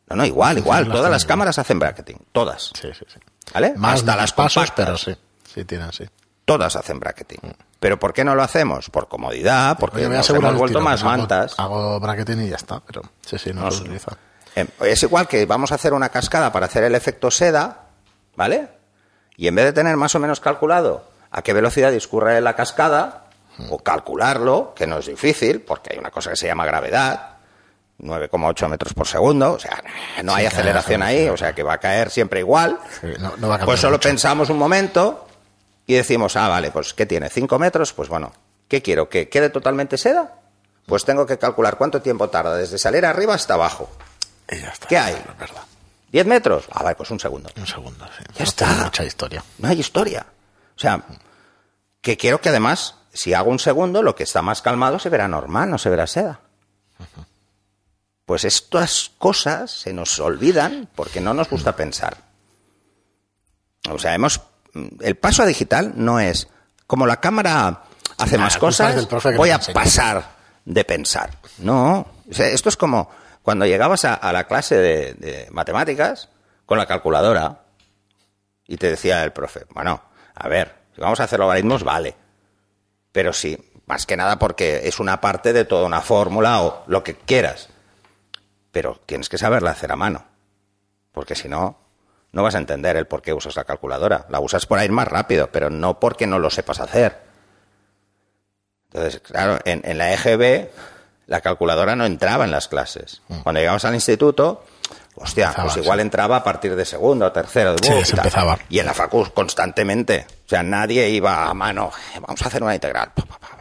No, 0.07 0.15
no, 0.17 0.25
igual, 0.25 0.57
igual. 0.59 0.83
las 0.87 0.95
Todas 0.95 1.11
las 1.11 1.23
igual. 1.23 1.27
cámaras 1.33 1.59
hacen 1.59 1.79
bracketing. 1.79 2.17
Todas. 2.31 2.71
Sí, 2.79 2.89
sí, 2.97 3.05
sí. 3.11 3.19
¿Vale? 3.53 3.73
Más 3.75 3.95
Hasta 3.95 4.15
las 4.15 4.31
pasos, 4.33 4.71
pero 4.75 4.97
sí. 4.97 5.15
Sí, 5.53 5.65
tienen, 5.65 5.91
sí. 5.91 6.05
Todas 6.45 6.75
hacen 6.75 6.99
bracketing. 6.99 7.39
¿Pero 7.79 7.99
por 7.99 8.13
qué 8.13 8.23
no 8.23 8.35
lo 8.35 8.43
hacemos? 8.43 8.89
Por 8.91 9.07
comodidad, 9.07 9.77
porque 9.79 9.97
Oye, 10.05 10.05
a 10.05 10.17
nos 10.19 10.29
hemos 10.29 10.51
el 10.51 10.57
vuelto 10.57 10.77
tiro, 10.79 10.81
más 10.81 11.01
hago- 11.01 11.09
mantas. 11.17 11.55
Hago, 11.57 11.99
bracketing 11.99 12.41
y 12.43 12.49
ya 12.49 12.55
está, 12.55 12.79
pero 12.81 13.01
sí, 13.25 13.37
sí, 13.39 13.51
no, 13.51 13.69
sé. 13.71 13.81
utiliza. 13.81 14.11
Eh, 14.55 14.67
Es 14.81 15.01
igual 15.03 15.27
que 15.27 15.45
vamos 15.47 15.71
a 15.71 15.75
hacer 15.75 15.93
una 15.93 16.09
cascada 16.09 16.51
para 16.51 16.67
hacer 16.67 16.83
el 16.83 16.93
efecto 16.95 17.29
seda, 17.31 17.87
¿vale? 18.35 18.69
Y 19.37 19.47
en 19.47 19.55
vez 19.55 19.65
de 19.65 19.73
tener 19.73 19.97
más 19.97 20.13
o 20.15 20.19
menos 20.19 20.39
calculado 20.39 21.09
a 21.37 21.41
qué 21.41 21.51
velocidad 21.53 21.91
discurre 21.91 22.39
la 22.41 22.55
cascada, 22.55 23.25
o 23.69 23.77
calcularlo, 23.79 24.73
que 24.75 24.85
no 24.87 24.99
es 24.99 25.05
difícil, 25.07 25.61
porque 25.61 25.91
hay 25.93 25.99
una 25.99 26.11
cosa 26.11 26.29
que 26.29 26.35
se 26.35 26.47
llama 26.47 26.65
gravedad, 26.65 27.31
9,8 27.99 28.67
metros 28.69 28.93
por 28.93 29.07
segundo, 29.07 29.53
o 29.53 29.59
sea, 29.59 29.81
no 30.23 30.33
Sí, 30.33 30.39
hay 30.39 30.45
aceleración 30.47 31.01
ahí, 31.01 31.29
o 31.29 31.37
sea 31.37 31.53
que 31.53 31.63
va 31.63 31.73
a 31.73 31.77
caer 31.77 32.09
siempre 32.09 32.39
igual. 32.41 32.77
Sí, 33.01 33.07
no, 33.19 33.35
no 33.37 33.47
va 33.47 33.55
a 33.55 33.57
cambiar 33.59 33.65
Pues 33.65 33.79
solo 33.79 33.93
mucho. 33.97 34.09
pensamos 34.09 34.49
un 34.49 34.57
momento 34.57 35.27
y 35.87 35.93
decimos, 35.95 36.35
ah, 36.35 36.47
vale, 36.49 36.71
pues 36.71 36.93
¿qué 36.93 37.05
tiene? 37.05 37.29
¿5 37.29 37.57
metros? 37.59 37.93
Pues 37.93 38.09
bueno, 38.09 38.33
¿qué 38.67 38.81
quiero? 38.81 39.07
¿Que 39.07 39.29
quede 39.29 39.49
totalmente 39.49 39.97
seda? 39.97 40.33
Pues 40.85 41.05
tengo 41.05 41.25
que 41.25 41.37
calcular 41.37 41.77
cuánto 41.77 42.01
tiempo 42.01 42.29
tarda 42.29 42.55
desde 42.57 42.77
salir 42.77 43.05
arriba 43.05 43.33
hasta 43.33 43.53
abajo. 43.55 43.89
Y 44.51 44.59
ya 44.59 44.69
está. 44.69 44.87
¿Qué 44.87 44.97
hay? 44.97 45.13
Es 45.13 45.37
verdad. 45.39 45.63
¿10 46.11 46.25
metros? 46.25 46.65
Ah, 46.71 46.83
vale, 46.83 46.95
pues 46.95 47.09
un 47.11 47.19
segundo. 47.19 47.49
Un 47.57 47.65
segundo, 47.67 48.05
sí. 48.17 48.23
Ya 48.33 48.39
No 48.39 48.43
está. 48.45 48.67
mucha 48.83 49.03
historia. 49.05 49.43
No 49.59 49.69
hay 49.69 49.79
historia. 49.79 50.25
O 50.75 50.79
sea, 50.79 51.01
que 52.05 52.17
quiero 52.17 52.39
que 52.39 52.49
además, 52.49 52.93
si 53.13 53.33
hago 53.33 53.49
un 53.49 53.57
segundo, 53.57 54.03
lo 54.03 54.13
que 54.13 54.21
está 54.21 54.43
más 54.43 54.61
calmado 54.61 54.99
se 54.99 55.09
verá 55.09 55.27
normal, 55.27 55.71
no 55.71 55.79
se 55.79 55.89
verá 55.89 56.05
seda. 56.05 56.39
Pues 58.27 58.45
estas 58.45 59.09
cosas 59.17 59.71
se 59.71 59.91
nos 59.91 60.19
olvidan 60.19 60.87
porque 60.93 61.19
no 61.19 61.33
nos 61.33 61.49
gusta 61.49 61.75
pensar. 61.75 62.17
O 63.89 63.97
sea, 63.97 64.13
hemos 64.13 64.39
el 65.01 65.15
paso 65.15 65.41
a 65.41 65.47
digital 65.47 65.93
no 65.95 66.19
es 66.19 66.47
como 66.85 67.07
la 67.07 67.19
cámara 67.19 67.85
hace 68.19 68.37
Nah, 68.37 68.43
más 68.43 68.57
cosas, 68.57 69.07
voy 69.35 69.49
a 69.49 69.57
pasar 69.57 70.35
de 70.63 70.85
pensar. 70.85 71.31
No, 71.57 72.05
o 72.29 72.33
sea, 72.35 72.49
esto 72.49 72.69
es 72.69 72.77
como 72.77 73.09
cuando 73.41 73.65
llegabas 73.65 74.05
a, 74.05 74.13
a 74.13 74.31
la 74.31 74.43
clase 74.43 74.75
de, 74.75 75.13
de 75.15 75.47
matemáticas 75.49 76.29
con 76.67 76.77
la 76.77 76.85
calculadora 76.85 77.63
y 78.67 78.77
te 78.77 78.91
decía 78.91 79.23
el 79.23 79.31
profe, 79.31 79.65
bueno, 79.73 80.03
a 80.35 80.47
ver, 80.47 80.84
vamos 80.97 81.19
a 81.19 81.23
hacer 81.23 81.39
logaritmos, 81.39 81.83
vale. 81.83 82.15
Pero 83.11 83.33
sí, 83.33 83.57
más 83.85 84.05
que 84.05 84.17
nada 84.17 84.39
porque 84.39 84.87
es 84.87 84.99
una 84.99 85.21
parte 85.21 85.53
de 85.53 85.65
toda 85.65 85.85
una 85.85 86.01
fórmula 86.01 86.61
o 86.61 86.83
lo 86.87 87.03
que 87.03 87.15
quieras. 87.15 87.69
Pero 88.71 88.99
tienes 89.05 89.29
que 89.29 89.37
saberla 89.37 89.71
hacer 89.71 89.91
a 89.91 89.95
mano. 89.95 90.25
Porque 91.11 91.35
si 91.35 91.47
no, 91.47 91.77
no 92.31 92.43
vas 92.43 92.55
a 92.55 92.59
entender 92.59 92.97
el 92.97 93.07
por 93.07 93.21
qué 93.21 93.33
usas 93.33 93.55
la 93.55 93.63
calculadora. 93.63 94.25
La 94.29 94.39
usas 94.39 94.65
para 94.65 94.83
ir 94.83 94.91
más 94.91 95.07
rápido, 95.07 95.49
pero 95.51 95.69
no 95.69 95.99
porque 95.99 96.27
no 96.27 96.39
lo 96.39 96.49
sepas 96.49 96.79
hacer. 96.79 97.21
Entonces, 98.91 99.21
claro, 99.21 99.59
en, 99.65 99.81
en 99.85 99.97
la 99.97 100.13
EGB 100.13 100.69
la 101.27 101.41
calculadora 101.41 101.95
no 101.95 102.05
entraba 102.05 102.45
en 102.45 102.51
las 102.51 102.67
clases. 102.67 103.21
Cuando 103.43 103.59
llegabas 103.59 103.85
al 103.85 103.95
instituto, 103.95 104.63
hostia, 105.15 105.45
Empezaba, 105.47 105.67
pues 105.73 105.83
igual 105.83 105.97
sí. 105.99 106.01
entraba 106.03 106.35
a 106.37 106.43
partir 106.43 106.75
de 106.75 106.85
segundo, 106.85 107.31
tercero, 107.31 107.75
Sí, 107.81 107.91
uh, 107.93 108.03
se 108.05 108.15
empezaba. 108.15 108.59
Y 108.69 108.79
en 108.79 108.85
la 108.85 108.93
facu 108.93 109.25
constantemente. 109.33 110.27
O 110.45 110.49
sea, 110.49 110.61
nadie 110.63 111.09
iba 111.09 111.45
a 111.47 111.53
mano, 111.53 111.91
"Eh, 112.15 112.19
vamos 112.19 112.41
a 112.41 112.47
hacer 112.47 112.61
una 112.61 112.75
integral. 112.75 113.11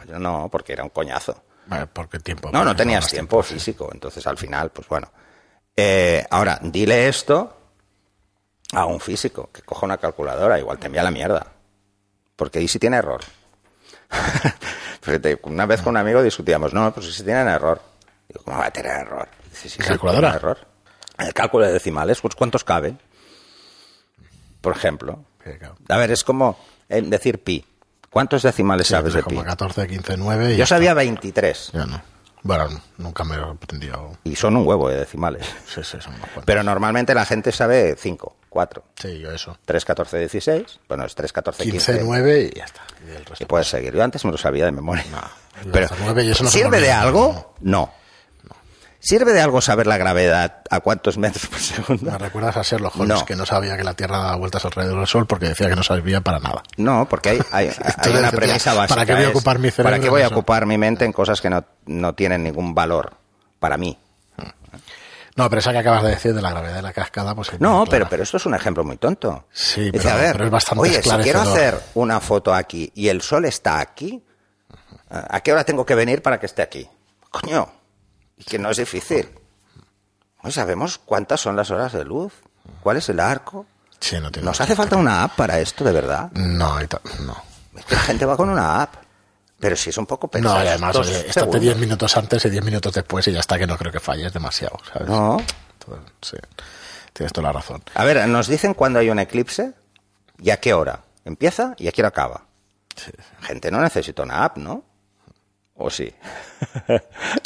Yo 0.07 0.19
no, 0.19 0.47
porque 0.51 0.73
era 0.73 0.83
un 0.83 0.89
coñazo. 0.89 1.43
Vale, 1.67 1.87
porque 1.87 2.19
tiempo. 2.19 2.49
No, 2.51 2.63
no 2.63 2.75
tenías 2.75 3.07
tiempo 3.07 3.41
físico. 3.41 3.89
Entonces, 3.91 4.25
al 4.27 4.37
final, 4.37 4.69
pues 4.69 4.87
bueno. 4.87 5.11
Eh, 5.75 6.23
ahora, 6.29 6.59
dile 6.61 7.07
esto 7.07 7.57
a 8.73 8.85
un 8.85 8.99
físico 8.99 9.49
que 9.51 9.63
coja 9.63 9.85
una 9.87 9.97
calculadora, 9.97 10.59
igual 10.59 10.77
te 10.77 10.85
envía 10.85 11.01
la 11.01 11.09
mierda. 11.11 11.47
Porque 12.35 12.59
ahí 12.59 12.67
sí 12.67 12.77
tiene 12.77 12.97
error. 12.97 13.21
Fíjate, 15.05 15.39
una 15.43 15.65
vez 15.67 15.81
con 15.81 15.91
un 15.91 15.97
amigo 15.97 16.23
discutíamos, 16.23 16.73
no, 16.73 16.91
pues 16.93 17.13
si 17.13 17.23
tienen 17.23 17.47
error. 17.47 17.79
Digo, 18.27 18.41
¿cómo 18.43 18.57
va 18.57 18.65
a 18.65 18.71
tener 18.71 18.91
error? 19.01 19.27
Dice, 19.51 19.69
sí, 19.69 19.77
¿Calculadora? 19.77 20.29
tiene 20.31 20.37
error. 20.37 20.57
El 21.19 21.33
cálculo 21.33 21.65
de 21.67 21.73
decimales, 21.73 22.19
pues, 22.21 22.33
¿cuántos 22.35 22.63
cabe? 22.63 22.95
Por 24.61 24.75
ejemplo. 24.75 25.23
A 25.89 25.97
ver, 25.97 26.09
es 26.11 26.23
como 26.23 26.57
eh, 26.89 27.01
decir 27.03 27.43
pi. 27.43 27.63
¿Cuántos 28.09 28.41
decimales 28.41 28.87
Sí, 28.87 28.91
sabes 28.93 29.13
de 29.13 29.21
pi? 29.21 29.35
3,14, 29.35 29.87
15, 29.87 30.17
9 30.17 30.53
y 30.53 30.57
Yo 30.57 30.65
sabía 30.65 30.93
23. 30.95 31.57
está. 31.67 31.77
Ya 31.77 31.85
no. 31.85 32.01
Bueno, 32.45 32.69
nunca 32.99 33.23
me 33.23 33.35
lo 33.37 33.47
he 33.47 33.51
aprendido. 33.53 34.17
Y 34.23 34.35
son 34.35 34.55
un 34.55 34.67
huevo 34.67 34.87
de 34.87 34.97
decimales. 34.99 35.47
Sí, 35.67 35.81
sí, 35.83 35.97
son 35.99 36.13
unos 36.13 36.27
cuantos. 36.27 36.43
Pero 36.45 36.61
normalmente 36.61 37.15
la 37.15 37.25
gente 37.25 37.51
sabe 37.51 37.95
5, 37.97 38.35
4, 38.49 38.83
Sí, 39.01 39.17
yo 39.17 39.31
eso. 39.31 39.57
3, 39.65 39.83
14, 39.83 40.19
16. 40.19 40.79
Bueno, 40.87 41.05
es 41.05 41.15
3, 41.15 41.33
14, 41.33 41.63
15. 41.63 41.91
15, 41.93 42.03
9 42.05 42.51
y 42.53 42.57
ya 42.59 42.65
está. 42.65 42.81
Y 43.03 43.09
el 43.15 43.21
Y 43.23 43.25
resto. 43.25 43.47
puedes 43.47 43.67
seguir. 43.67 43.95
Yo 43.95 44.03
antes 44.03 44.23
me 44.25 44.31
lo 44.31 44.37
sabía 44.37 44.65
de 44.65 44.71
memoria. 44.71 45.03
yo 45.63 45.71
Pero, 45.73 45.85
hasta 45.85 45.97
nueve 46.03 46.23
y 46.23 46.29
eso 46.29 46.43
no 46.43 46.51
¿sirve 46.51 46.79
de 46.81 46.91
algo? 46.91 47.55
No. 47.61 47.91
¿Sirve 49.07 49.33
de 49.33 49.41
algo 49.41 49.61
saber 49.61 49.85
la 49.85 49.97
gravedad 49.97 50.61
a 50.69 50.79
cuántos 50.79 51.17
metros 51.19 51.45
por 51.47 51.59
segundo? 51.59 52.11
Me 52.11 52.17
recuerdas 52.17 52.57
a 52.57 52.63
Sherlock 52.63 52.95
Holmes, 52.95 53.19
No. 53.19 53.25
que 53.25 53.35
no 53.35 53.45
sabía 53.45 53.77
que 53.77 53.83
la 53.83 53.93
Tierra 53.93 54.17
daba 54.17 54.35
vueltas 54.35 54.65
alrededor 54.65 54.97
del 54.97 55.07
Sol 55.07 55.27
porque 55.27 55.47
decía 55.49 55.69
que 55.69 55.75
no 55.75 55.83
servía 55.83 56.21
para 56.21 56.39
nada. 56.39 56.63
No, 56.77 57.07
porque 57.07 57.29
hay, 57.29 57.39
hay, 57.51 57.67
hay 57.69 57.73
Entonces 57.75 58.19
una 58.19 58.31
premisa 58.31 58.73
básica. 58.73 58.95
¿para 58.95 59.05
qué 59.05 59.13
voy 59.13 59.23
a 59.25 59.29
ocupar 59.29 59.59
mi 59.59 59.69
cerebro 59.69 59.91
¿Para 59.91 60.03
qué 60.03 60.09
voy 60.09 60.21
a 60.23 60.27
ocupar 60.29 60.65
mi 60.65 60.77
mente 60.79 61.05
en 61.05 61.11
cosas 61.13 61.39
que 61.39 61.51
no, 61.51 61.63
no 61.85 62.15
tienen 62.15 62.43
ningún 62.43 62.73
valor 62.73 63.13
para 63.59 63.77
mí? 63.77 63.97
No, 65.35 65.49
pero 65.49 65.59
esa 65.59 65.71
que 65.73 65.79
acabas 65.79 66.01
de 66.03 66.09
decir 66.11 66.33
de 66.33 66.41
la 66.41 66.49
gravedad 66.49 66.75
de 66.77 66.81
la 66.81 66.93
cascada, 66.93 67.35
pues 67.35 67.51
es 67.53 67.59
No, 67.61 67.79
pero, 67.83 68.05
clara. 68.05 68.09
pero 68.09 68.23
esto 68.23 68.37
es 68.37 68.45
un 68.45 68.55
ejemplo 68.55 68.83
muy 68.85 68.95
tonto. 68.97 69.45
Sí, 69.51 69.91
Dice, 69.91 69.99
pero- 69.99 70.09
a 70.11 70.15
ver, 70.15 70.31
pero 70.31 70.45
es 70.45 70.51
bastante 70.51 70.81
oye, 70.81 71.03
si 71.03 71.09
quiero 71.09 71.41
hacer 71.41 71.79
una 71.93 72.19
foto 72.21 72.53
aquí 72.55 72.89
y 72.95 73.09
el 73.09 73.21
sol 73.21 73.45
está 73.45 73.79
aquí, 73.81 74.23
¿a 75.09 75.39
qué 75.41 75.51
hora 75.51 75.63
tengo 75.63 75.85
que 75.85 75.93
venir 75.93 76.21
para 76.23 76.39
que 76.39 76.45
esté 76.47 76.61
aquí? 76.61 76.89
Coño, 77.29 77.69
y 78.37 78.43
que 78.43 78.59
no 78.59 78.69
es 78.69 78.77
difícil. 78.77 79.29
¿No 80.43 80.51
sabemos 80.51 80.99
cuántas 81.03 81.41
son 81.41 81.55
las 81.55 81.71
horas 81.71 81.93
de 81.93 82.05
luz? 82.05 82.33
¿Cuál 82.81 82.97
es 82.97 83.09
el 83.09 83.19
arco? 83.19 83.65
Sí, 83.99 84.17
no 84.19 84.29
¿Nos 84.29 84.61
hace 84.61 84.75
falta 84.75 84.97
una 84.97 85.23
app 85.23 85.35
para 85.35 85.59
esto, 85.59 85.83
de 85.83 85.91
verdad? 85.91 86.31
No, 86.33 86.79
no. 86.79 87.43
Es 87.75 87.85
que 87.85 87.95
la 87.95 88.01
gente 88.01 88.25
va 88.25 88.37
con 88.37 88.49
una 88.49 88.81
app. 88.81 88.95
Pero 89.59 89.75
si 89.75 89.89
es 89.89 89.97
un 89.97 90.05
poco 90.05 90.27
No, 90.27 90.31
pensar. 90.31 90.65
y 90.65 90.67
además, 90.67 90.95
oye, 90.97 91.11
estate 91.17 91.33
segundos. 91.33 91.61
10 91.61 91.77
minutos 91.77 92.17
antes 92.17 92.45
y 92.45 92.49
10 92.49 92.63
minutos 92.65 92.93
después 92.93 93.27
y 93.27 93.31
ya 93.31 93.39
está, 93.39 93.57
que 93.57 93.65
no 93.65 93.77
creo 93.77 93.91
que 93.91 93.99
falles 94.01 94.31
demasiado, 94.33 94.77
¿sabes? 94.91 95.07
No. 95.07 95.37
Entonces, 95.79 96.13
sí, 96.21 96.37
tienes 97.13 97.31
toda 97.33 97.47
la 97.47 97.53
razón. 97.53 97.81
A 97.95 98.03
ver, 98.03 98.27
nos 98.27 98.47
dicen 98.47 98.73
cuando 98.73 98.99
hay 98.99 99.09
un 99.09 99.17
eclipse 99.17 99.73
y 100.39 100.49
a 100.51 100.57
qué 100.59 100.73
hora 100.73 100.99
empieza 101.23 101.73
y 101.77 101.87
a 101.87 101.91
qué 101.91 102.01
hora 102.01 102.09
acaba. 102.09 102.45
Gente 103.41 103.71
no 103.71 103.79
necesita 103.81 104.23
una 104.23 104.43
app, 104.43 104.57
¿no? 104.57 104.83
¿O 105.75 105.89
sí? 105.89 106.13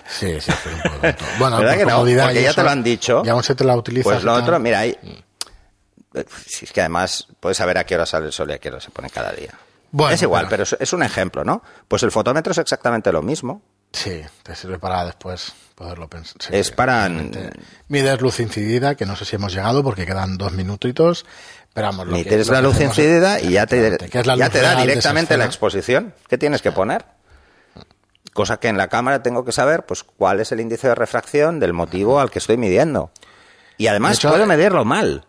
Sí, 0.07 0.39
sí, 0.41 0.51
fue 0.51 0.73
un 0.73 0.81
tonto. 0.81 1.25
Bueno, 1.37 1.57
¿Verdad 1.59 1.71
por 1.73 1.79
que 1.79 1.85
no? 1.85 1.97
Porque 2.25 2.41
ya 2.41 2.49
eso, 2.49 2.55
te 2.55 2.63
lo 2.63 2.69
han 2.69 2.83
dicho. 2.83 3.21
Y 3.25 3.29
aún 3.29 3.43
se 3.43 3.55
te 3.55 3.63
la 3.63 3.75
utilizas. 3.75 4.11
Pues 4.11 4.23
lo 4.23 4.33
tal. 4.33 4.43
otro, 4.43 4.59
mira, 4.59 4.79
ahí. 4.79 4.97
eh, 6.13 6.25
Si 6.45 6.65
es 6.65 6.71
que 6.73 6.81
además 6.81 7.27
puedes 7.39 7.57
saber 7.57 7.77
a 7.77 7.83
qué 7.85 7.95
hora 7.95 8.05
sale 8.05 8.25
el 8.27 8.31
sol 8.33 8.49
y 8.49 8.53
a 8.53 8.57
qué 8.57 8.69
hora 8.69 8.81
se 8.81 8.89
pone 8.91 9.09
cada 9.09 9.31
día. 9.31 9.53
Bueno, 9.91 10.13
es 10.13 10.21
igual, 10.21 10.47
pero- 10.49 10.63
pero 10.65 10.77
es, 10.83 10.93
un 10.93 11.03
ejemplo, 11.03 11.43
¿no? 11.43 11.63
Pues 11.87 12.03
el 12.03 12.11
fotómetro 12.11 12.51
es 12.51 12.57
exactamente 12.59 13.11
lo 13.11 13.21
mismo. 13.21 13.61
Sí, 13.91 14.21
te 14.43 14.55
sirve 14.55 14.77
para 14.77 15.05
después 15.05 15.53
poderlo 15.73 16.07
pensar. 16.07 16.35
Sí, 16.39 16.49
Es 16.51 16.69
para-. 16.71 17.09
Mides 17.87 18.21
luz 18.21 18.39
incidida, 18.39 18.95
que 18.95 19.05
no 19.05 19.15
sé 19.15 19.25
si 19.25 19.35
hemos 19.35 19.53
llegado 19.53 19.83
porque 19.83 20.05
quedan 20.05 20.37
dos 20.37 20.51
minutitos. 20.53 21.25
Pero 21.73 21.87
vamos, 21.87 22.07
lo 22.07 22.13
Mides 22.13 22.49
la 22.49 22.61
luz 22.61 22.79
incidida 22.81 23.39
y 23.39 23.51
ya 23.51 23.65
te, 23.65 23.97
ya 24.11 24.49
da 24.49 24.75
directamente 24.81 25.37
la 25.37 25.45
exposición. 25.45 26.13
¿Qué 26.27 26.37
tienes 26.37 26.61
que 26.61 26.71
poner? 26.71 27.05
Cosa 28.33 28.59
que 28.59 28.67
en 28.67 28.77
la 28.77 28.87
cámara 28.87 29.21
tengo 29.23 29.43
que 29.45 29.51
saber, 29.51 29.85
pues, 29.85 30.03
cuál 30.03 30.39
es 30.39 30.51
el 30.51 30.59
índice 30.59 30.87
de 30.87 30.95
refracción 30.95 31.59
del 31.59 31.73
motivo 31.73 32.19
al 32.19 32.29
que 32.31 32.39
estoy 32.39 32.57
midiendo. 32.57 33.11
Y 33.77 33.87
además 33.87 34.11
De 34.11 34.15
hecho, 34.17 34.29
puedo 34.29 34.45
medirlo 34.45 34.85
mal. 34.85 35.25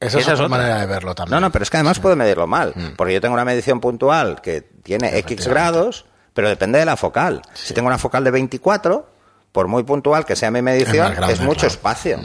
Esa 0.00 0.18
es 0.18 0.24
Esa 0.24 0.34
otra 0.34 0.46
otra. 0.46 0.58
manera 0.58 0.80
de 0.80 0.86
verlo 0.86 1.14
también. 1.14 1.34
No, 1.34 1.40
no, 1.40 1.50
pero 1.52 1.62
es 1.62 1.70
que 1.70 1.76
además 1.78 1.98
puedo 1.98 2.14
medirlo 2.16 2.46
mal. 2.46 2.74
Porque 2.96 3.14
yo 3.14 3.20
tengo 3.20 3.34
una 3.34 3.44
medición 3.44 3.80
puntual 3.80 4.40
que 4.42 4.60
tiene 4.60 5.16
X 5.18 5.46
grados, 5.48 6.04
pero 6.34 6.48
depende 6.48 6.78
de 6.78 6.84
la 6.84 6.96
focal. 6.96 7.40
Si 7.54 7.72
tengo 7.74 7.86
una 7.88 7.96
focal 7.98 8.22
de 8.24 8.30
24, 8.30 9.08
por 9.52 9.68
muy 9.68 9.82
puntual 9.84 10.26
que 10.26 10.36
sea 10.36 10.50
mi 10.50 10.60
medición, 10.62 11.12
Es 11.30 11.40
mucho 11.40 11.60
claro. 11.60 11.68
espacio. 11.68 12.18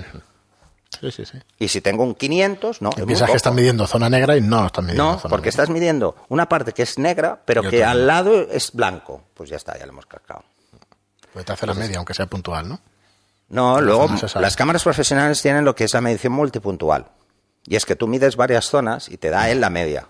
Sí, 0.89 1.11
sí, 1.11 1.23
sí. 1.25 1.37
Y 1.59 1.67
si 1.67 1.81
tengo 1.81 2.03
un 2.03 2.15
500, 2.15 2.81
no. 2.81 2.89
piensas 2.89 3.29
que 3.29 3.37
están 3.37 3.55
midiendo 3.55 3.85
zona 3.87 4.09
negra 4.09 4.35
y 4.35 4.41
no 4.41 4.65
están 4.65 4.85
midiendo 4.85 5.03
No, 5.03 5.19
zona 5.19 5.29
porque 5.29 5.45
negra. 5.49 5.49
estás 5.63 5.69
midiendo 5.69 6.15
una 6.29 6.49
parte 6.49 6.73
que 6.73 6.81
es 6.83 6.97
negra, 6.97 7.39
pero 7.45 7.61
que 7.63 7.83
al 7.85 8.07
lado 8.07 8.41
es 8.51 8.71
blanco. 8.73 9.23
Pues 9.35 9.49
ya 9.49 9.55
está, 9.57 9.77
ya 9.77 9.85
lo 9.85 9.91
hemos 9.93 10.05
cascado. 10.07 10.43
Pues 11.31 11.45
te 11.45 11.53
hace 11.53 11.67
la 11.67 11.73
media, 11.75 11.97
aunque 11.97 12.13
sea 12.13 12.25
puntual, 12.25 12.67
¿no? 12.67 12.79
No, 13.49 13.81
luego 13.81 14.09
las 14.35 14.55
cámaras 14.55 14.83
profesionales 14.83 15.41
tienen 15.41 15.63
lo 15.65 15.75
que 15.75 15.83
es 15.83 15.93
la 15.93 16.01
medición 16.01 16.33
multipuntual. 16.33 17.05
Y 17.65 17.75
es 17.75 17.85
que 17.85 17.95
tú 17.95 18.07
mides 18.07 18.35
varias 18.35 18.65
zonas 18.65 19.09
y 19.09 19.17
te 19.17 19.29
da 19.29 19.49
él 19.49 19.61
la 19.61 19.69
media. 19.69 20.07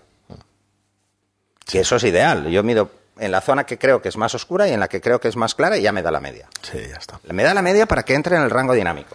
Que 1.66 1.80
eso 1.80 1.96
es 1.96 2.04
ideal. 2.04 2.48
Yo 2.48 2.62
mido 2.62 2.90
en 3.18 3.30
la 3.32 3.40
zona 3.42 3.64
que 3.64 3.78
creo 3.78 4.00
que 4.02 4.08
es 4.08 4.16
más 4.16 4.34
oscura 4.34 4.66
y 4.66 4.72
en 4.72 4.80
la 4.80 4.88
que 4.88 5.00
creo 5.00 5.20
que 5.20 5.28
es 5.28 5.36
más 5.36 5.54
clara 5.54 5.76
y 5.76 5.82
ya 5.82 5.92
me 5.92 6.02
da 6.02 6.10
la 6.10 6.20
media. 6.20 6.48
Sí, 6.62 6.78
ya 6.88 6.96
está. 6.96 7.20
Me 7.30 7.42
da 7.42 7.54
la 7.54 7.62
media 7.62 7.86
para 7.86 8.02
que 8.02 8.14
entre 8.14 8.36
en 8.36 8.42
el 8.42 8.50
rango 8.50 8.72
dinámico. 8.72 9.14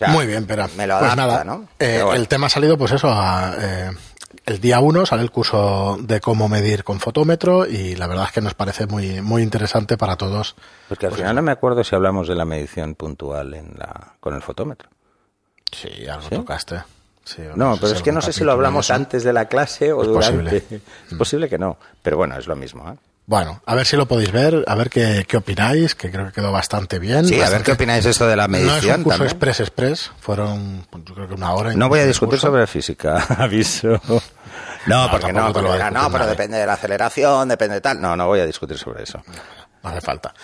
Sea, 0.00 0.08
Muy 0.08 0.26
bien, 0.26 0.46
pero 0.46 0.66
me 0.78 0.86
lo 0.86 0.98
pues 0.98 1.12
adapta, 1.12 1.16
nada, 1.16 1.44
¿no? 1.44 1.68
eh, 1.78 2.00
bueno. 2.02 2.14
el 2.20 2.26
tema 2.26 2.46
ha 2.46 2.50
salido 2.50 2.78
pues 2.78 2.90
eso, 2.92 3.08
a, 3.12 3.54
eh, 3.58 3.90
el 4.46 4.58
día 4.58 4.80
1 4.80 5.04
sale 5.04 5.20
el 5.22 5.30
curso 5.30 5.98
de 6.00 6.20
cómo 6.22 6.48
medir 6.48 6.84
con 6.84 7.00
fotómetro 7.00 7.66
y 7.66 7.96
la 7.96 8.06
verdad 8.06 8.24
es 8.24 8.32
que 8.32 8.40
nos 8.40 8.54
parece 8.54 8.86
muy, 8.86 9.20
muy 9.20 9.42
interesante 9.42 9.98
para 9.98 10.16
todos. 10.16 10.56
Porque 10.88 11.04
al 11.06 11.12
final 11.12 11.36
no 11.36 11.42
me 11.42 11.52
acuerdo 11.52 11.84
si 11.84 11.94
hablamos 11.94 12.28
de 12.28 12.34
la 12.34 12.46
medición 12.46 12.94
puntual 12.94 13.52
en 13.52 13.74
la, 13.76 14.14
con 14.20 14.34
el 14.34 14.40
fotómetro. 14.40 14.88
Sí, 15.70 16.06
algo 16.08 16.28
¿Sí? 16.30 16.34
tocaste. 16.34 16.82
Sí, 17.22 17.42
No, 17.54 17.74
sé 17.74 17.80
pero 17.82 17.90
si 17.92 17.96
es 17.98 18.02
que 18.02 18.12
no 18.12 18.22
sé 18.22 18.32
si 18.32 18.42
lo 18.42 18.52
hablamos 18.52 18.90
antes 18.90 19.22
de 19.22 19.34
la 19.34 19.44
clase 19.48 19.92
o 19.92 20.00
Es 20.00 20.08
durante. 20.08 20.32
posible. 20.62 20.80
Es 21.10 21.14
posible 21.18 21.48
que 21.50 21.58
no. 21.58 21.76
Pero 22.02 22.16
bueno, 22.16 22.38
es 22.38 22.46
lo 22.46 22.56
mismo. 22.56 22.88
¿eh? 22.90 22.94
Bueno, 23.30 23.62
a 23.64 23.76
ver 23.76 23.86
si 23.86 23.96
lo 23.96 24.08
podéis 24.08 24.32
ver, 24.32 24.64
a 24.66 24.74
ver 24.74 24.90
qué, 24.90 25.24
qué 25.28 25.36
opináis, 25.36 25.94
que 25.94 26.10
creo 26.10 26.26
que 26.26 26.32
quedó 26.32 26.50
bastante 26.50 26.98
bien. 26.98 27.24
Sí, 27.26 27.34
a 27.34 27.36
ver 27.36 27.42
Bastante- 27.44 27.64
qué 27.66 27.72
opináis 27.74 28.02
de 28.02 28.10
esto 28.10 28.26
de 28.26 28.34
la 28.34 28.48
No 28.48 28.56
es 28.56 28.62
un 28.64 28.68
medición 28.70 29.02
curso 29.04 29.18
también. 29.18 29.30
express 29.30 29.60
express, 29.60 30.10
fueron 30.18 30.84
pues, 30.90 31.04
yo 31.04 31.14
creo 31.14 31.28
que 31.28 31.34
una 31.34 31.52
hora. 31.54 31.72
No 31.74 31.88
voy 31.88 32.00
a 32.00 32.06
discutir 32.06 32.40
curso. 32.40 32.48
sobre 32.48 32.66
física, 32.66 33.24
aviso. 33.38 34.00
No, 34.86 35.08
porque 35.12 35.32
no, 35.32 35.46
lo 35.46 35.52
porque 35.52 35.68
a 35.68 35.72
dirán, 35.74 35.94
no, 35.94 36.00
discutir 36.00 36.18
pero 36.18 36.30
depende 36.30 36.58
de 36.58 36.66
la 36.66 36.72
aceleración, 36.72 37.48
depende 37.48 37.74
de 37.76 37.80
tal. 37.80 38.00
No, 38.00 38.16
no 38.16 38.26
voy 38.26 38.40
a 38.40 38.46
discutir 38.46 38.76
sobre 38.76 39.04
eso. 39.04 39.22
No 39.84 39.90
hace 39.90 40.00
falta. 40.00 40.34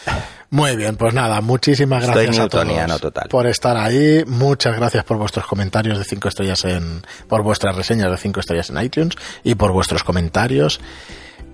Muy 0.51 0.77
bien, 0.77 0.94
pues 0.94 1.12
nada, 1.12 1.40
muchísimas 1.40 2.07
gracias 2.07 2.38
a 2.38 2.49
todos 2.49 3.01
total. 3.01 3.29
por 3.29 3.49
estar 3.49 3.77
ahí. 3.77 4.22
Muchas 4.29 4.77
gracias 4.77 5.03
por 5.03 5.16
vuestros 5.18 5.44
comentarios 5.46 5.99
de 5.99 6.05
5 6.05 6.29
estrellas 6.29 6.64
en, 6.64 7.03
por 7.29 7.42
vuestras 7.42 7.75
reseñas 7.75 8.12
de 8.12 8.16
5 8.16 8.38
estrellas 8.38 8.70
en 8.70 8.81
iTunes 8.81 9.16
y 9.42 9.57
por 9.57 9.72
vuestros 9.72 10.05
comentarios 10.05 10.81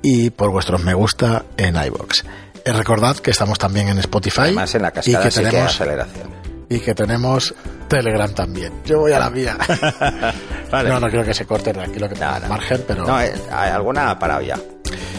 y 0.02 0.30
por 0.30 0.50
vuestros 0.50 0.82
me 0.82 0.94
gusta 0.94 1.44
en 1.56 1.76
iBox. 1.76 2.24
recordad 2.66 3.16
que 3.16 3.30
estamos 3.30 3.58
también 3.58 3.88
en 3.88 3.98
Spotify 3.98 4.40
Además, 4.42 4.74
en 4.74 4.82
la 4.82 4.88
y 4.88 4.92
que 4.92 5.02
sí 5.02 5.12
que 5.16 5.30
tenemos 5.30 5.70
aceleración. 5.74 6.30
y 6.68 6.80
que 6.80 6.94
tenemos 6.94 7.54
Telegram 7.88 8.32
también. 8.32 8.72
Yo 8.84 9.00
voy 9.00 9.12
a 9.12 9.18
la 9.18 9.30
mía. 9.30 9.56
Vale. 10.70 10.88
No, 10.88 11.00
no 11.00 11.08
creo 11.08 11.24
que 11.24 11.34
se 11.34 11.44
corte 11.44 11.70
aquí 11.70 11.98
lo 11.98 12.08
que 12.08 12.14
tenga 12.14 12.40
no. 12.40 12.48
margen, 12.48 12.84
pero 12.86 13.06
No, 13.06 13.20
eh, 13.20 13.32
alguna 13.50 14.10
ha 14.10 14.18
parado 14.18 14.40
ya. 14.40 14.58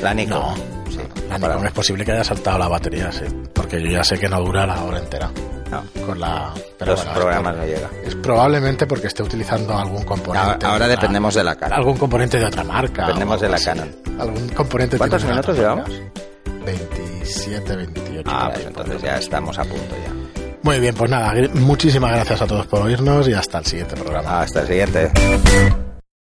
La 0.02 0.14
Nico. 0.14 0.36
No. 0.36 0.56
Sí, 0.92 1.00
la 1.30 1.38
parado. 1.40 1.64
es 1.66 1.72
posible 1.72 2.04
que 2.06 2.12
haya 2.12 2.24
saltado 2.24 2.58
la 2.58 2.68
batería, 2.68 3.12
sí, 3.12 3.26
porque 3.54 3.82
yo 3.82 3.90
ya 3.90 4.04
sé 4.04 4.18
que 4.20 4.28
no 4.30 4.40
dura 4.42 4.66
la 4.66 4.84
hora 4.84 5.00
entera 5.00 5.30
No. 5.74 6.06
con 6.06 6.20
la. 6.20 6.54
Pero 6.78 6.92
Los 6.92 7.00
bueno, 7.04 7.12
es 7.12 7.18
programas 7.18 7.56
no 7.58 7.66
llegan. 7.66 7.90
Es 8.06 8.16
probablemente 8.16 8.86
porque 8.88 9.08
esté 9.08 9.24
utilizando 9.24 9.78
algún 9.78 10.04
componente. 10.04 10.40
Ahora, 10.48 10.68
ahora 10.68 10.88
de 10.88 10.94
otra- 10.94 11.02
dependemos 11.02 11.34
de 11.36 11.44
la 11.44 11.56
cara. 11.56 11.76
Algún 11.76 11.98
componente 11.98 12.40
de 12.40 12.46
otra 12.46 12.64
marca. 12.64 13.04
Dependemos 13.08 13.42
de 13.42 13.50
la 13.50 13.56
así. 13.56 13.66
Canon. 13.66 13.96
Algún 14.20 14.50
componente. 14.50 14.98
¿Cuántos 14.98 15.24
minutos 15.26 15.58
llevamos? 15.58 15.90
marcas. 15.90 16.24
27, 16.66 17.76
28. 17.76 18.30
Ah, 18.32 18.52
pues 18.54 18.66
entonces 18.66 19.02
ya 19.02 19.18
estamos 19.18 19.58
a 19.60 19.64
punto 19.64 19.96
ya. 20.06 20.14
Muy 20.62 20.80
bien, 20.80 20.96
pues 20.96 21.12
nada, 21.12 21.34
muchísimas 21.56 22.12
gracias 22.12 22.42
a 22.42 22.48
todos 22.48 22.66
por 22.68 22.82
oírnos 22.84 23.28
y 23.28 23.34
hasta 23.34 23.58
el 23.60 23.66
siguiente 23.66 23.96
programa. 23.98 24.42
Hasta 24.42 24.62
el 24.62 24.68
siguiente. 24.68 25.93